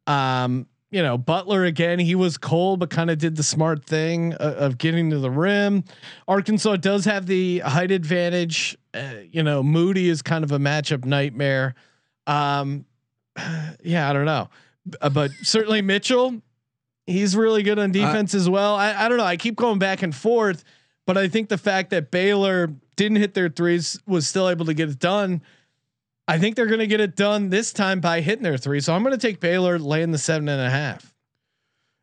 [0.07, 4.35] Um, you know, Butler again, he was cold, but kind of did the smart thing
[4.35, 5.85] of, of getting to the rim.
[6.27, 8.77] Arkansas does have the height advantage.
[8.93, 11.75] Uh, you know, Moody is kind of a matchup nightmare.
[12.27, 12.87] Um,
[13.83, 14.49] yeah, I don't know,
[15.01, 16.43] uh, but certainly Mitchell,
[17.07, 18.75] he's really good on defense as well.
[18.75, 19.25] I, I don't know.
[19.25, 20.65] I keep going back and forth,
[21.11, 24.75] but I think the fact that Baylor didn't hit their threes was still able to
[24.75, 25.43] get it done.
[26.29, 28.79] I think they're going to get it done this time by hitting their three.
[28.79, 31.13] So I'm going to take Baylor laying the seven and a half.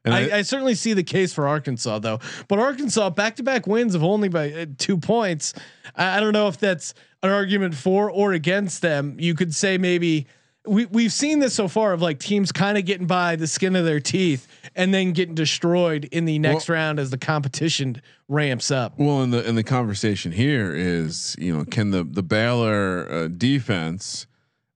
[0.04, 3.66] And I, I certainly see the case for Arkansas though, but Arkansas back to back
[3.66, 5.54] wins of only by uh, two points.
[5.96, 6.94] I, I don't know if that's
[7.24, 9.16] an argument for or against them.
[9.22, 10.28] You could say maybe
[10.66, 13.78] we we've seen this so far of like teams kind of getting by the skin
[13.78, 18.72] of their teeth and then getting destroyed in the next round as the competition ramps
[18.72, 18.98] up.
[18.98, 23.28] Well, in the in the conversation here is you know can the the Baylor uh,
[23.28, 24.28] defense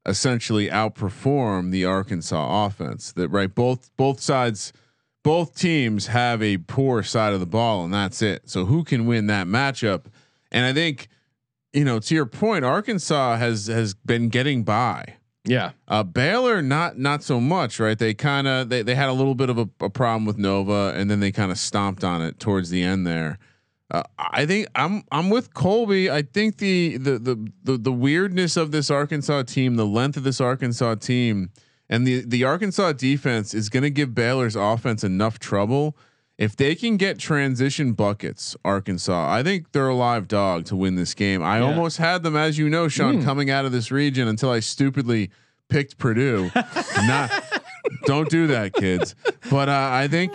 [0.05, 3.11] essentially outperform the Arkansas offense?
[3.13, 4.73] That right both both sides
[5.23, 8.49] both teams have a poor side of the ball and that's it.
[8.49, 10.05] So who can win that matchup?
[10.51, 11.07] And I think
[11.73, 15.15] you know to your point, Arkansas has has been getting by.
[15.43, 15.71] Yeah.
[15.87, 17.97] Uh, Baylor, not not so much, right?
[17.97, 20.93] They kind of they, they had a little bit of a, a problem with Nova,
[20.95, 23.39] and then they kind of stomped on it towards the end there.
[23.89, 26.09] Uh, I think I'm I'm with Colby.
[26.11, 30.23] I think the, the the the the weirdness of this Arkansas team, the length of
[30.23, 31.49] this Arkansas team,
[31.89, 35.97] and the the Arkansas defense is going to give Baylor's offense enough trouble.
[36.41, 40.95] If they can get transition buckets, Arkansas, I think they're a live dog to win
[40.95, 41.43] this game.
[41.43, 41.65] I Yeah.
[41.65, 43.23] almost had them, as you know, Sean, Mm.
[43.23, 45.29] coming out of this region until I stupidly
[45.69, 46.49] picked Purdue.
[47.05, 47.31] Not,
[48.05, 49.13] don't do that, kids.
[49.51, 50.33] But uh, I think.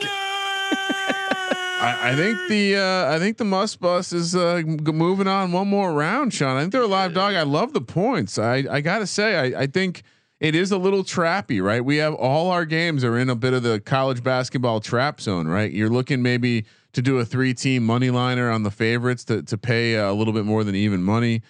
[1.78, 5.68] I, I think the uh, I think the Muss Bus is uh, moving on one
[5.68, 6.56] more round, Sean.
[6.56, 7.34] I think they're a live dog.
[7.34, 8.38] I love the points.
[8.38, 10.02] I, I gotta say, I, I think
[10.40, 11.84] it is a little trappy, right?
[11.84, 15.46] We have all our games are in a bit of the college basketball trap zone,
[15.46, 15.72] right?
[15.72, 19.58] You're looking maybe to do a three team money liner on the favorites to to
[19.58, 21.42] pay a little bit more than even money.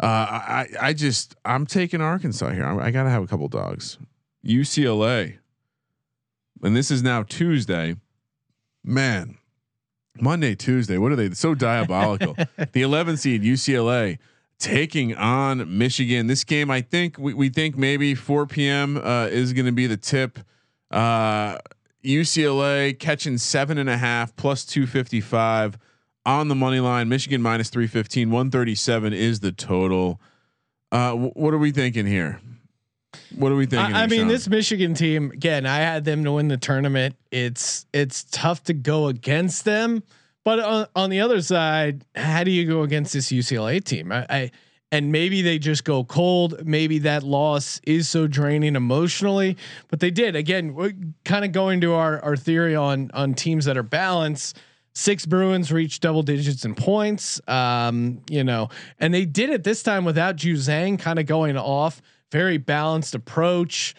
[0.00, 2.64] Uh, I I just I'm taking Arkansas here.
[2.64, 3.98] I, I gotta have a couple dogs.
[4.44, 5.38] UCLA,
[6.62, 7.96] and this is now Tuesday.
[8.84, 9.38] Man,
[10.20, 10.98] Monday, Tuesday.
[10.98, 11.30] What are they?
[11.30, 12.36] So diabolical.
[12.72, 14.18] the 11 seed UCLA
[14.62, 16.28] taking on Michigan.
[16.28, 18.96] This game, I think we, we think maybe 4 p.m.
[18.96, 20.38] Uh, is going to be the tip.
[20.90, 21.58] Uh,
[22.04, 25.78] UCLA catching seven and a half plus 255
[26.24, 27.08] on the money line.
[27.08, 28.30] Michigan minus 315.
[28.30, 30.20] 137 is the total.
[30.90, 32.40] Uh, wh- what are we thinking here?
[33.36, 33.94] What are we thinking?
[33.94, 34.28] I, I mean, Sean?
[34.28, 35.66] this Michigan team again.
[35.66, 37.16] I had them to win the tournament.
[37.30, 40.02] It's it's tough to go against them,
[40.44, 44.12] but on, on the other side, how do you go against this UCLA team?
[44.12, 44.50] I, I
[44.92, 46.66] and maybe they just go cold.
[46.66, 49.56] Maybe that loss is so draining emotionally,
[49.88, 51.14] but they did again.
[51.24, 54.58] Kind of going to our our theory on on teams that are balanced.
[54.94, 58.68] Six Bruins reached double digits in points, um, you know,
[58.98, 62.02] and they did it this time without Juzang kind of going off.
[62.30, 63.94] Very balanced approach.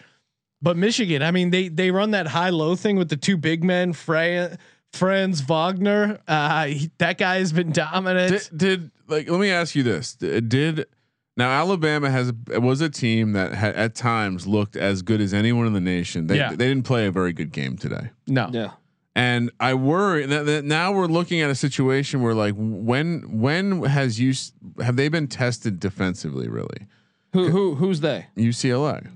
[0.62, 3.64] But Michigan, I mean, they they run that high low thing with the two big
[3.64, 4.56] men, Frey,
[4.94, 6.18] Franz Wagner.
[6.28, 8.48] Uh, he- that guy has been dominant.
[8.50, 10.86] did, did like let me ask you this D- did
[11.36, 15.66] now alabama has was a team that had at times looked as good as anyone
[15.66, 16.50] in the nation they, Yeah.
[16.50, 18.70] they didn't play a very good game today no, Yeah.
[19.14, 23.82] and i worry that, that now we're looking at a situation where like when when
[23.82, 24.32] has you
[24.82, 26.86] have they been tested defensively really
[27.34, 28.26] Who who who's they?
[28.38, 29.06] ucla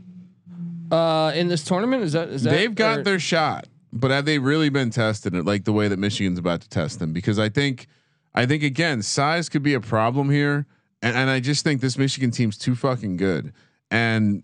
[0.90, 4.24] Uh, in this tournament is that is that they've got or- their shot but have
[4.24, 7.12] they really been tested it like the way that michigan's about to test them?
[7.12, 7.86] Because i think
[8.34, 10.66] i think again size could be a problem here
[11.02, 13.52] and, and i just think this michigan team's too fucking good.
[13.90, 14.42] And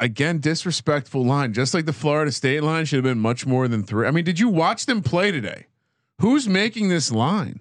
[0.00, 3.82] again disrespectful line just like the florida state line should have been much more than
[3.82, 4.06] three.
[4.06, 5.66] I mean did you watch them play today?
[6.20, 7.60] Who's making this line?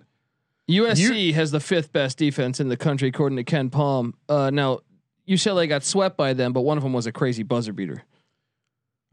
[0.69, 4.13] USC has the fifth best defense in the country according to KenPom.
[4.29, 4.79] Uh, now
[5.27, 8.03] UCLA got swept by them, but one of them was a crazy buzzer beater.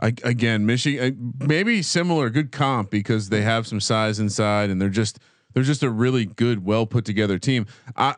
[0.00, 4.80] I, again michigan uh, maybe similar good comp because they have some size inside and
[4.80, 5.18] they're just
[5.52, 8.14] they're just a really good well put together team I,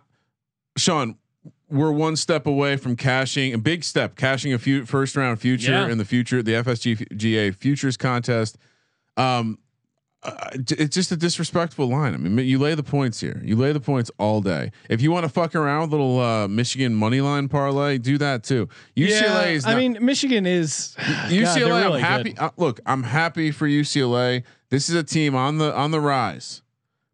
[0.76, 1.16] sean
[1.68, 5.72] we're one step away from cashing a big step, cashing a few first round future
[5.72, 5.88] Yeah.
[5.88, 8.58] in the future, the FSGA futures contest.
[9.16, 9.58] Um,
[10.24, 12.14] uh, it's just a disrespectful line.
[12.14, 13.40] I mean, you lay the points here.
[13.44, 14.70] You lay the points all day.
[14.88, 18.44] If you want to fuck around with little uh, Michigan money line parlay, do that
[18.44, 18.68] too.
[18.96, 19.66] UCLA yeah, is.
[19.66, 21.42] I mean, Michigan is UCLA.
[21.42, 22.38] God, I'm really happy.
[22.38, 24.44] Uh, look, I'm happy for UCLA.
[24.70, 26.62] This is a team on the on the rise,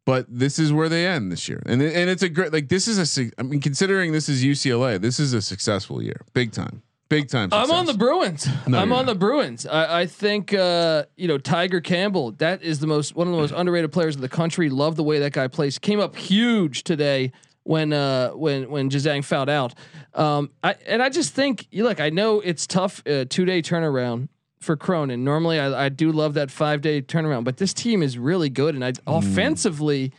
[0.04, 2.86] but this is where they end this year, and and it's a great like this
[2.86, 3.30] is a.
[3.38, 7.48] I mean, considering this is UCLA, this is a successful year, big time, big time.
[7.52, 7.94] I'm on the.
[7.94, 8.46] Bruins.
[8.66, 9.12] No, I'm on not.
[9.12, 9.66] the Bruins.
[9.66, 12.32] I, I think uh, you know Tiger Campbell.
[12.32, 14.68] That is the most one of the most underrated players in the country.
[14.70, 15.78] Love the way that guy plays.
[15.78, 17.32] Came up huge today
[17.62, 19.74] when uh, when when Juzang fouled out.
[20.14, 22.00] Um, I and I just think you look.
[22.00, 23.02] I know it's tough.
[23.06, 24.28] Uh, two day turnaround
[24.60, 25.24] for Cronin.
[25.24, 28.74] Normally, I, I do love that five day turnaround, but this team is really good.
[28.74, 30.12] And I offensively.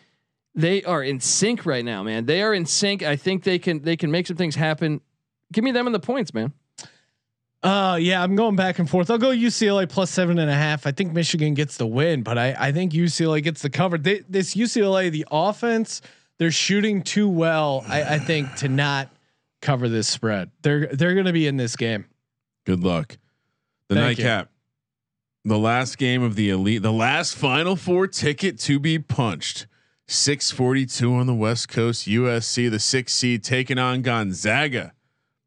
[0.55, 2.25] They are in sync right now, man.
[2.25, 3.01] They are in sync.
[3.01, 4.99] I think they can they can make some things happen.
[5.53, 6.53] Give me them in the points, man.
[7.61, 9.09] Uh yeah, I'm going back and forth.
[9.09, 10.87] I'll go UCLA plus seven and a half.
[10.87, 13.97] I think Michigan gets the win, but I, I think UCLA gets the cover.
[13.97, 16.01] They, this UCLA, the offense,
[16.37, 17.83] they're shooting too well.
[17.89, 19.09] I, I think to not
[19.61, 20.51] cover this spread.
[20.61, 22.05] They're they're going to be in this game.
[22.65, 23.17] Good luck.
[23.89, 24.23] The Thank you.
[24.23, 24.51] nightcap.
[25.43, 29.67] The last game of the elite, the last final four ticket to be punched.
[30.07, 32.07] 642 on the West Coast.
[32.07, 34.93] USC, the six seed, taking on Gonzaga.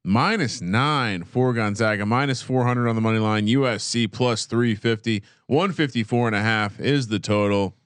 [0.05, 3.47] Minus nine for Gonzaga, minus 400 on the money line.
[3.47, 7.77] USC plus 350, 154 and a half is the total.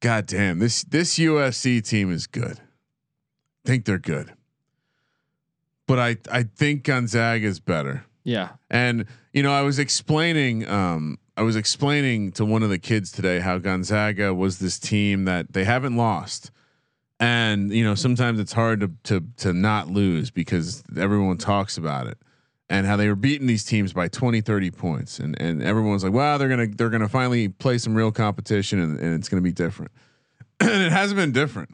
[0.00, 2.60] God damn, this this USC team is good.
[3.64, 4.32] think they're good.
[5.88, 8.04] But I I think Gonzaga is better.
[8.22, 8.50] Yeah.
[8.70, 13.10] And you know, I was explaining, um, I was explaining to one of the kids
[13.10, 16.50] today how Gonzaga was this team that they haven't lost,
[17.20, 22.06] and you know, sometimes it's hard to to to not lose because everyone talks about
[22.06, 22.18] it,
[22.68, 26.12] and how they were beating these teams by 20, 30 points, and and everyone's like,
[26.12, 29.52] wow, they're gonna they're gonna finally play some real competition, and, and it's gonna be
[29.52, 29.90] different,
[30.60, 31.70] and it hasn't been different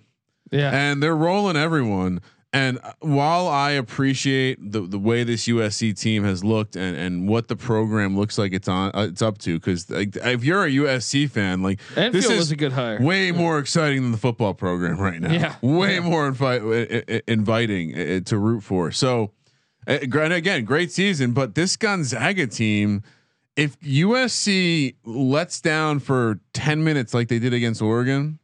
[0.51, 0.71] Yeah.
[0.73, 2.21] and they're rolling everyone.
[2.55, 7.29] And uh, while I appreciate the the way this USC team has looked and and
[7.29, 10.65] what the program looks like it's on uh, it's up to, because like, if you're
[10.65, 13.03] a USC fan, like Enfield this is was a good hire.
[13.03, 15.33] way more exciting than the football program right now.
[15.33, 15.57] Yeah.
[15.63, 18.93] way more invi- inviting uh, to root for.
[18.93, 19.33] So,
[19.89, 23.03] uh, and again, great season, but this Gonzaga team.
[23.57, 28.41] If USC lets down for 10 minutes like they did against Oregon,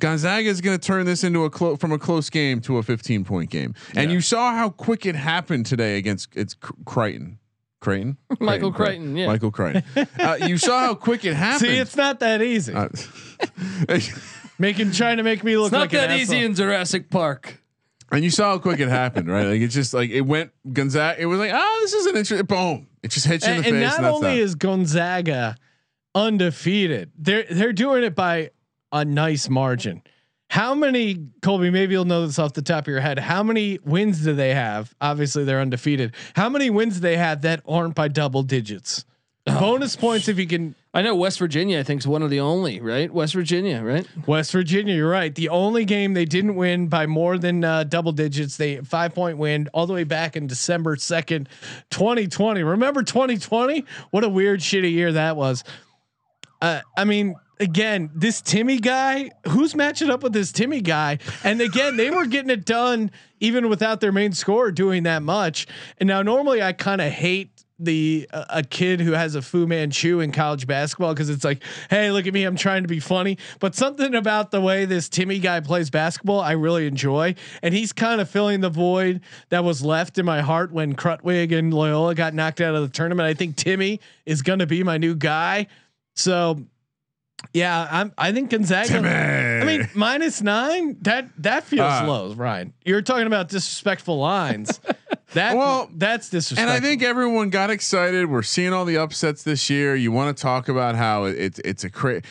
[0.00, 2.82] Gonzaga is going to turn this into a clo- from a close game to a
[2.82, 3.74] 15 point game.
[3.94, 7.38] And you saw how quick it happened today against it's Cr- Crichton.
[7.80, 8.16] Creighton?
[8.40, 9.26] Michael Crichton, yeah.
[9.26, 9.84] Michael Crichton.
[10.18, 11.70] uh, you saw how quick it happened.
[11.70, 12.72] See, it's not that easy.
[12.74, 12.88] Uh,
[14.58, 17.62] Making trying to make me look It's not like that an easy in Jurassic Park.
[18.10, 19.46] and you saw how quick it happened, right?
[19.46, 21.20] Like it's just like it went Gonzaga.
[21.20, 22.46] It was like, oh, this is an interesting.
[22.46, 22.86] Boom!
[23.02, 23.82] It just hits you in the and face.
[23.90, 24.42] not and that's only that.
[24.42, 25.56] is Gonzaga
[26.14, 28.50] undefeated, they're they're doing it by
[28.92, 30.02] a nice margin.
[30.48, 31.70] How many, Colby?
[31.70, 33.18] Maybe you'll know this off the top of your head.
[33.18, 34.94] How many wins do they have?
[35.00, 36.14] Obviously, they're undefeated.
[36.34, 39.04] How many wins do they have that aren't by double digits?
[39.48, 39.60] Oh.
[39.60, 40.74] Bonus points if you can.
[40.92, 41.78] I know West Virginia.
[41.78, 43.12] I think is one of the only right.
[43.12, 44.06] West Virginia, right?
[44.26, 45.32] West Virginia, you're right.
[45.34, 49.38] The only game they didn't win by more than uh, double digits, they five point
[49.38, 51.48] win all the way back in December second,
[51.90, 52.62] 2020.
[52.62, 53.84] Remember 2020?
[54.10, 55.62] What a weird, shitty year that was.
[56.60, 61.18] Uh, I mean, again, this Timme guy, who's matching up with this Timme guy?
[61.44, 65.66] And again, they were getting it done even without their main scorer doing that much.
[65.98, 69.66] And now, normally, I kind of hate the uh, a kid who has a Fu
[69.66, 73.00] Manchu in college basketball because it's like, hey, look at me, I'm trying to be
[73.00, 73.38] funny.
[73.60, 77.92] But something about the way this Timme guy plays basketball, I really enjoy, and he's
[77.92, 82.14] kind of filling the void that was left in my heart when Krutwig and Loyola
[82.14, 83.26] got knocked out of the tournament.
[83.26, 85.66] I think Timme is going to be my new guy.
[86.14, 86.64] So,
[87.52, 88.12] yeah, I'm.
[88.18, 88.88] I think Gonzaga.
[88.88, 89.62] Timme.
[89.62, 90.96] I mean, minus nine.
[91.02, 92.72] That that feels Uh, low, Ryan.
[92.84, 94.80] You're talking about disrespectful lines.
[95.34, 96.72] That Well, that's disrespectful.
[96.72, 98.30] And I think everyone got excited.
[98.30, 99.94] We're seeing all the upsets this year.
[99.94, 102.22] You want to talk about how it, it's it's a cra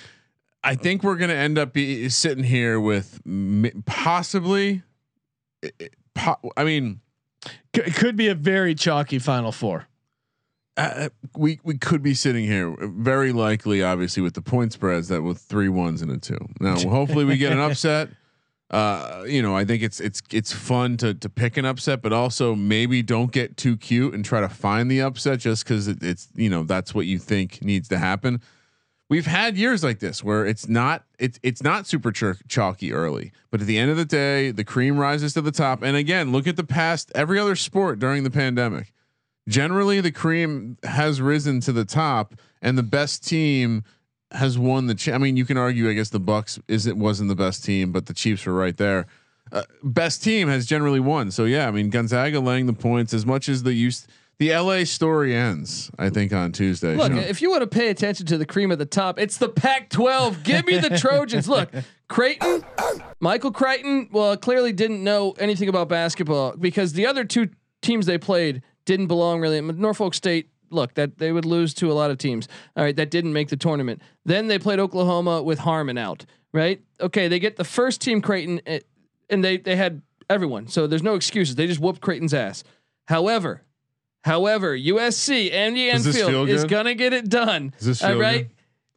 [0.64, 3.22] I think we're going to end up be sitting here with
[3.86, 4.82] possibly.
[5.62, 7.01] it- it- po- I mean,
[7.76, 9.88] C- it could be a very chalky Final Four.
[10.78, 15.21] Uh, we we could be sitting here very likely, obviously, with the point spreads that
[15.21, 16.39] with three ones and a two.
[16.59, 18.09] Now, hopefully, we get an upset.
[18.71, 22.11] Uh, you know, I think it's it's it's fun to to pick an upset, but
[22.11, 26.03] also maybe don't get too cute and try to find the upset just because it,
[26.03, 28.41] it's you know that's what you think needs to happen.
[29.07, 33.32] We've had years like this where it's not it's it's not super ch- chalky early,
[33.49, 35.84] but at the end of the day, the cream rises to the top.
[35.84, 38.91] And again, look at the past every other sport during the pandemic
[39.48, 43.84] generally the cream has risen to the top and the best team
[44.32, 47.30] has won the cha- I mean you can argue I guess the Bucks isn't wasn't
[47.30, 49.06] the best team but the Chiefs were right there.
[49.52, 51.30] Uh, best team has generally won.
[51.32, 54.84] So yeah, I mean Gonzaga laying the points as much as the use the LA
[54.84, 56.96] story ends I think on Tuesday.
[56.96, 59.18] Look, You know, if you want to pay attention to the cream at the top,
[59.18, 60.43] it's the Pac-12.
[60.43, 61.48] Give me the Trojans.
[61.48, 61.70] Look,
[62.10, 62.66] Creighton,
[63.22, 64.10] Michael Crichton.
[64.12, 67.50] Well, clearly didn't know anything about basketball because the other two
[67.82, 69.61] teams they played didn't belong really.
[69.61, 70.49] Norfolk State.
[70.71, 72.47] Look, that they would lose to a lot of teams.
[72.75, 74.01] All right, that didn't make the tournament.
[74.25, 76.25] Then they played Oklahoma with Harmon out.
[76.53, 76.81] Right?
[76.99, 78.79] Okay, they get the first team Creighton, eh,
[79.29, 80.67] and they they had everyone.
[80.67, 81.55] So there's no excuses.
[81.55, 82.63] They just whooped Creighton's ass.
[83.07, 83.61] However,
[84.25, 87.73] However, USC Andy Enfield is gonna get it done.
[88.03, 88.49] All right.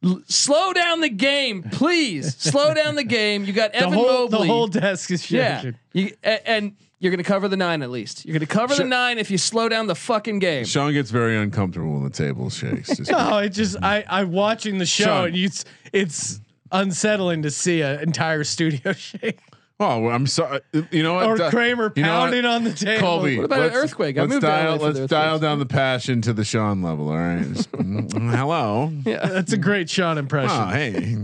[0.03, 2.35] L- slow down the game, please.
[2.37, 3.43] slow down the game.
[3.45, 4.47] You got The Evan whole Mobley.
[4.47, 5.57] the whole desk is yeah.
[5.57, 5.79] shaking.
[5.93, 8.25] You, a- and you're gonna cover the nine at least.
[8.25, 10.65] You're gonna cover the nine if you slow down the fucking game.
[10.65, 12.95] Sean gets very uncomfortable when the table shakes.
[12.97, 15.27] Just- No, it just I I'm watching the show Sean.
[15.27, 16.39] and it's it's
[16.71, 19.39] unsettling to see an entire studio shake.
[19.81, 20.59] Oh, well, I'm sorry.
[20.91, 21.25] You know what?
[21.25, 22.25] or Di- Kramer you know what?
[22.25, 22.99] pounding on the table.
[22.99, 24.17] Colby, What about an let's- earthquake?
[24.17, 24.75] I Let's moved dial.
[24.75, 27.07] Let's dial down the passion to the Sean level.
[27.09, 27.45] All right.
[27.53, 28.91] Just, mm, hello.
[29.05, 30.49] That's a great Sean impression.
[30.51, 31.17] Oh, hey,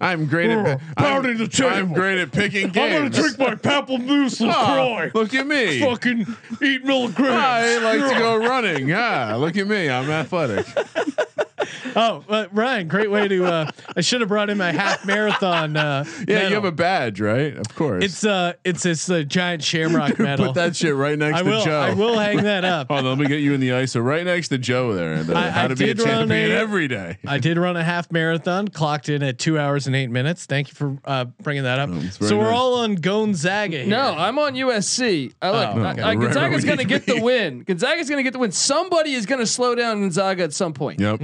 [0.00, 1.68] I'm great at Oh, pounding I'm, the table.
[1.70, 2.78] I'm great at picking games.
[2.94, 5.10] I'm gonna drink my Pamplemousse Oh, LaCroix.
[5.14, 5.80] look at me.
[5.80, 6.26] Fucking
[6.62, 7.30] eat milligrams.
[7.34, 8.88] I like to go running.
[8.88, 9.90] Yeah, look at me.
[9.90, 10.66] I'm athletic.
[11.96, 13.44] Oh, uh, Ryan, great way to.
[13.44, 15.76] Uh, I should have brought in my half marathon.
[15.76, 16.48] Uh, Yeah, medal.
[16.48, 17.56] you have a badge, right?
[17.56, 18.04] Of course.
[18.04, 20.46] It's uh, it's this uh, giant shamrock medal.
[20.46, 21.64] Put that shit right next I to will.
[21.64, 21.80] Joe.
[21.80, 22.88] I will hang that up.
[22.90, 25.14] Hold on, let me get you in the ISO right next to Joe there.
[25.14, 27.18] And, uh, I- how I to be a did run champion a- every day.
[27.26, 30.46] I did run a half marathon, clocked in at two hours and eight minutes.
[30.46, 31.90] Thank you for uh, bringing that up.
[31.92, 32.54] Oh, so we're nice.
[32.54, 33.86] all on Gonzaga here.
[33.86, 35.32] No, I'm on USC.
[35.42, 36.02] I look, Oh, okay.
[36.02, 37.60] I- Gonzaga's Right, going to get the win.
[37.64, 38.52] Gonzaga's going to get the win.
[38.52, 41.00] Somebody is going to slow down Gonzaga at some point.
[41.00, 41.20] Yep.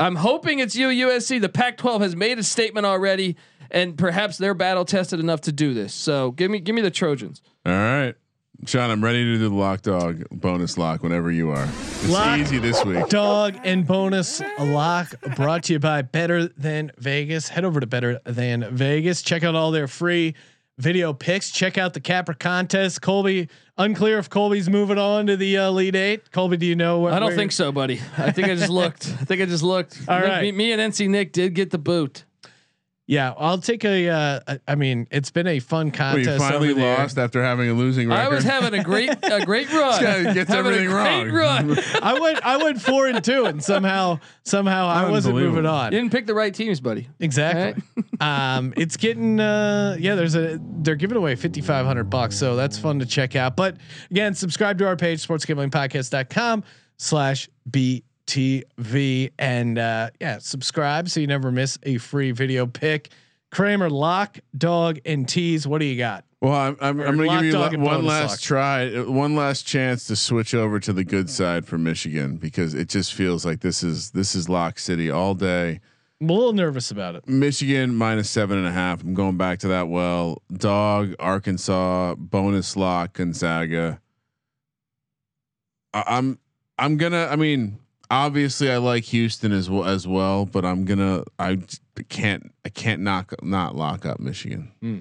[0.00, 1.40] I'm hoping it's you, USC.
[1.42, 3.36] The Pac-12 has made a statement already,
[3.70, 5.92] and perhaps they're battle tested enough to do this.
[5.92, 7.42] So give me, give me the Trojans.
[7.66, 8.14] All right.
[8.66, 11.64] Sean, I'm ready to do the lock dog bonus lock whenever you are.
[11.64, 12.38] It's Lock.
[12.38, 13.08] easy this week.
[13.08, 17.48] Dog and bonus lock brought to you by Better Than Vegas.
[17.48, 19.22] Head over to Better Than Vegas.
[19.22, 20.34] Check out all their free
[20.80, 21.50] video picks.
[21.50, 23.02] Check out the Capper contest.
[23.02, 26.32] Colby, unclear if Colby's moving on to the uh, Elite Eight.
[26.32, 27.12] Colby, do you know what?
[27.12, 28.00] I don't think so, buddy.
[28.18, 29.06] I think I just looked.
[29.20, 30.00] I think I just looked.
[30.08, 30.42] All right.
[30.42, 32.24] Me, me and NC Nick did get the boot.
[33.10, 34.08] Yeah, I'll take a.
[34.08, 36.28] Uh, I- I mean, it's been a fun Well, contest.
[36.30, 36.98] you finally over there.
[36.98, 38.20] lost after having a losing record.
[38.20, 40.00] I was having a great, a great run.
[40.00, 41.68] guy gets Having everything a great wrong.
[41.70, 41.78] run.
[42.02, 42.46] I went.
[42.46, 45.92] I went four and two, and somehow, somehow, I wasn't moving on.
[45.92, 47.08] You didn't pick the right teams, buddy.
[47.18, 47.82] Exactly.
[48.20, 50.14] um, it's getting uh, yeah.
[50.14, 53.56] There's a they're giving away fifty five hundred bucks, so that's fun to check out.
[53.56, 53.78] But
[54.12, 56.62] again, subscribe to our page sportsgamblingpodcast.com
[56.96, 57.48] slash
[58.30, 63.10] btv and uh, yeah, subscribe so you never miss a free video pick.
[63.50, 65.66] Kramer, lock, dog, and tease.
[65.66, 66.24] What do you got?
[66.40, 68.40] Well, I'm, I'm, I'm going to give you la- one last lock.
[68.40, 72.88] try, one last chance to switch over to the good side for Michigan because it
[72.88, 75.80] just feels like this is this is lock city all day.
[76.20, 77.26] I'm a little nervous about it.
[77.26, 79.02] Michigan minus seven and a half.
[79.02, 79.88] I'm going back to that.
[79.88, 84.00] Well, dog, Arkansas, bonus lock, Gonzaga.
[85.92, 86.38] I, I'm
[86.78, 87.26] I'm gonna.
[87.26, 87.78] I mean,
[88.10, 91.24] obviously, I like Houston as well as well, but I'm gonna.
[91.38, 91.58] I
[92.08, 92.52] can't.
[92.64, 94.72] I can't knock not lock up Michigan.
[94.80, 94.98] Hmm.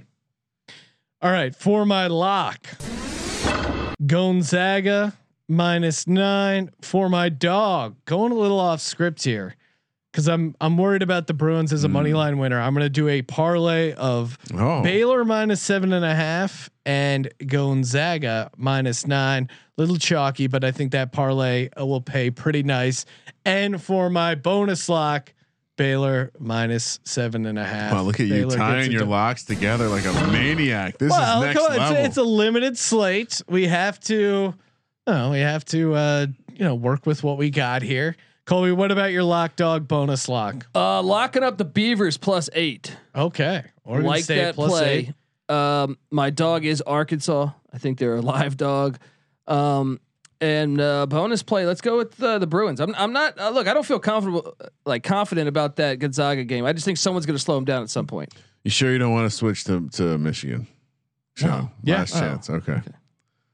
[1.22, 2.68] All right, for my lock,
[4.06, 5.14] Gonzaga
[5.48, 6.72] minus nine.
[6.82, 9.56] For my dog, going a little off script here
[10.12, 12.60] because I'm I'm worried about the Bruins as a money line winner.
[12.60, 17.32] I'm going to do a parlay of Oh, Baylor minus seven and a half and
[17.46, 19.50] Gonzaga minus nine.
[19.78, 23.06] Little chalky, but I think that parlay uh, will pay pretty nice.
[23.46, 25.34] And for my bonus lock,
[25.78, 27.94] Baylor minus seven and a half.
[27.94, 30.98] Wow, look at you Baylor gets tying your locks together like a maniac.
[30.98, 31.98] This well, is next on, level.
[31.98, 33.42] It's, it's a limited slate.
[33.48, 34.54] We have to,
[35.08, 38.18] no, we have to, uh, you know, work with what we got here.
[38.50, 40.66] Colby, what about your lock dog bonus lock?
[40.74, 42.98] Uh, locking up the Beavers plus eight.
[43.16, 45.14] Okay, Oregon like State that plus play.
[45.50, 45.54] eight.
[45.56, 47.52] Um, my dog is Arkansas.
[47.72, 48.98] I think they're a live dog.
[49.46, 50.00] Um,
[50.42, 51.68] and uh, bonus play.
[51.68, 52.80] Let's go with uh, the Bruins.
[52.80, 53.38] I'm, I'm not.
[53.40, 56.66] Uh, look, I don't feel comfortable, like confident about that Gonzaga game.
[56.66, 58.34] I just think someone's going to slow them down at some point.
[58.64, 60.66] you sure you don't want to switch to to Michigan?
[61.36, 62.00] Sean, Yeah.
[62.00, 62.20] last Oh.
[62.20, 62.50] chance.
[62.50, 62.82] Okay.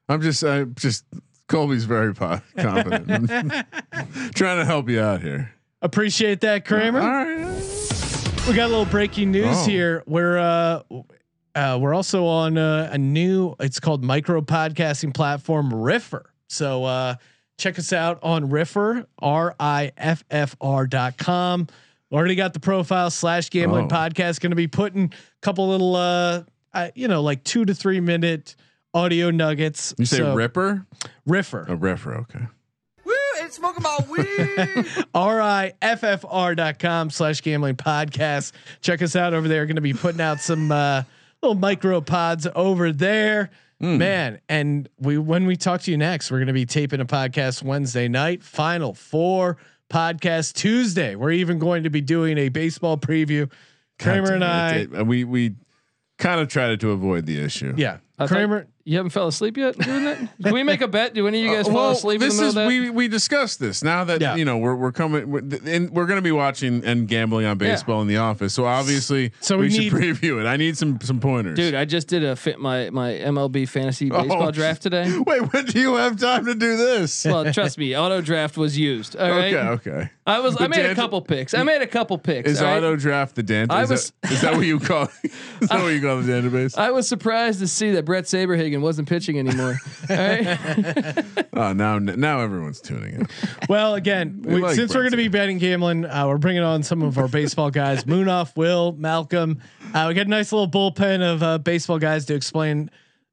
[0.08, 0.42] I'm just.
[0.46, 1.04] I just.
[1.48, 3.30] Colby's very po- confident.
[4.36, 5.54] Trying to help you out here.
[5.82, 7.00] Appreciate that, Kramer.
[7.00, 8.48] All right.
[8.48, 9.66] We got a little breaking news Oh.
[9.66, 10.04] here.
[10.08, 10.82] We're uh,
[11.56, 13.56] uh, we're also on uh, a new.
[13.60, 16.24] It's called micro podcasting platform Riffr.
[16.48, 17.16] So uh,
[17.58, 21.68] check us out on Riffr R I F F R dot com.
[22.12, 23.96] Already got the profile slash gambling Oh.
[23.96, 24.40] podcast.
[24.40, 26.44] Going to be putting a couple little uh,
[26.74, 28.56] uh, you know, like two to three minute
[28.96, 29.94] audio nuggets.
[30.00, 30.86] You say So, Ripper?
[31.28, 31.70] Riffr.
[31.70, 32.16] A Ripper.
[32.22, 32.48] Okay.
[33.04, 33.14] Woo!
[33.42, 35.06] It's smoking my weed.
[35.14, 38.54] R-I-F-F-R dot com slash gambling podcast.
[38.82, 39.66] Check us out over there.
[39.66, 41.04] Going to be putting out some uh,
[41.42, 43.52] little micro pods over there.
[43.82, 47.06] Man, and we when we talk to you next, we're going to be taping a
[47.06, 48.42] podcast Wednesday night.
[48.42, 49.58] Final four
[49.92, 51.14] podcast Tuesday.
[51.16, 53.52] We're even going to be doing a baseball preview.
[54.00, 55.00] Kramer and I, God damn it.
[55.02, 55.56] It- we we
[56.18, 57.74] kind of tried to avoid the issue.
[57.78, 60.20] yeah, I thought- you haven't fell asleep yet doing that?
[60.44, 61.16] Can we make a bet?
[61.16, 63.84] Do any of you guys Uh, fall well, asleep this is we we discussed this
[63.84, 64.36] now that Yeah.
[64.36, 67.58] you know we're we're coming we're, and we're going to be watching and gambling on
[67.58, 68.54] baseball in the office.
[68.54, 69.92] So obviously, So we, we should need-
[70.22, 70.46] preview it.
[70.46, 74.12] I need some some pointers, Dude, I just did a fit my my MLB fantasy
[74.12, 75.12] Oh, baseball draft today.
[75.26, 77.26] Wait, when do you have time to do this?
[77.26, 79.16] Well, trust me, auto draft was used.
[79.16, 79.52] All right.
[79.52, 80.10] okay, okay.
[80.28, 80.56] I was.
[80.58, 81.56] I The made a couple picks.
[81.56, 82.50] I made a couple picks.
[82.52, 82.78] Is right?
[82.78, 83.72] auto draft the dent?
[83.72, 85.10] I Is, was- that, is that what you call?
[85.60, 86.78] is that what you call the database?
[86.78, 89.78] I was surprised to see that Bret Saberhagen wasn't pitching anymore.
[90.10, 91.26] All right.
[91.54, 93.28] oh, now now everyone's tuning in.
[93.68, 96.64] Well, again, We we- like since we're going to be betting gambling, uh, we're bringing
[96.64, 99.62] on some of our baseball guys: Moonoff, Will, Malcolm.
[99.94, 102.90] Uh, we got a nice little bullpen of uh, baseball guys to explain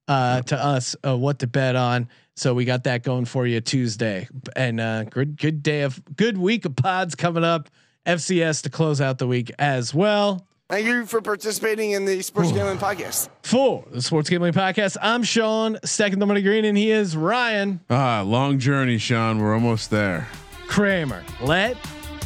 [0.08, 2.08] uh, to us uh, what to bet on.
[2.34, 6.38] So we got that going for you Tuesday, and uh, good good day of good
[6.38, 7.68] week of pods coming up.
[8.04, 10.44] FCS to close out the week as well.
[10.68, 13.28] Thank you for participating in the Sports Gambling Podcast.
[13.42, 17.80] For the Sports Gambling Podcast, I'm Sean, stacking the money green, and he is Ryan
[17.90, 19.38] Ah, long journey, Sean.
[19.38, 20.28] We're almost there.
[20.68, 21.22] Kramer.
[21.42, 21.76] Let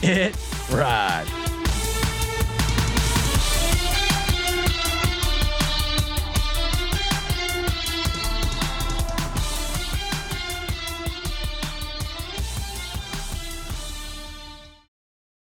[0.03, 0.37] it
[0.71, 1.27] ride.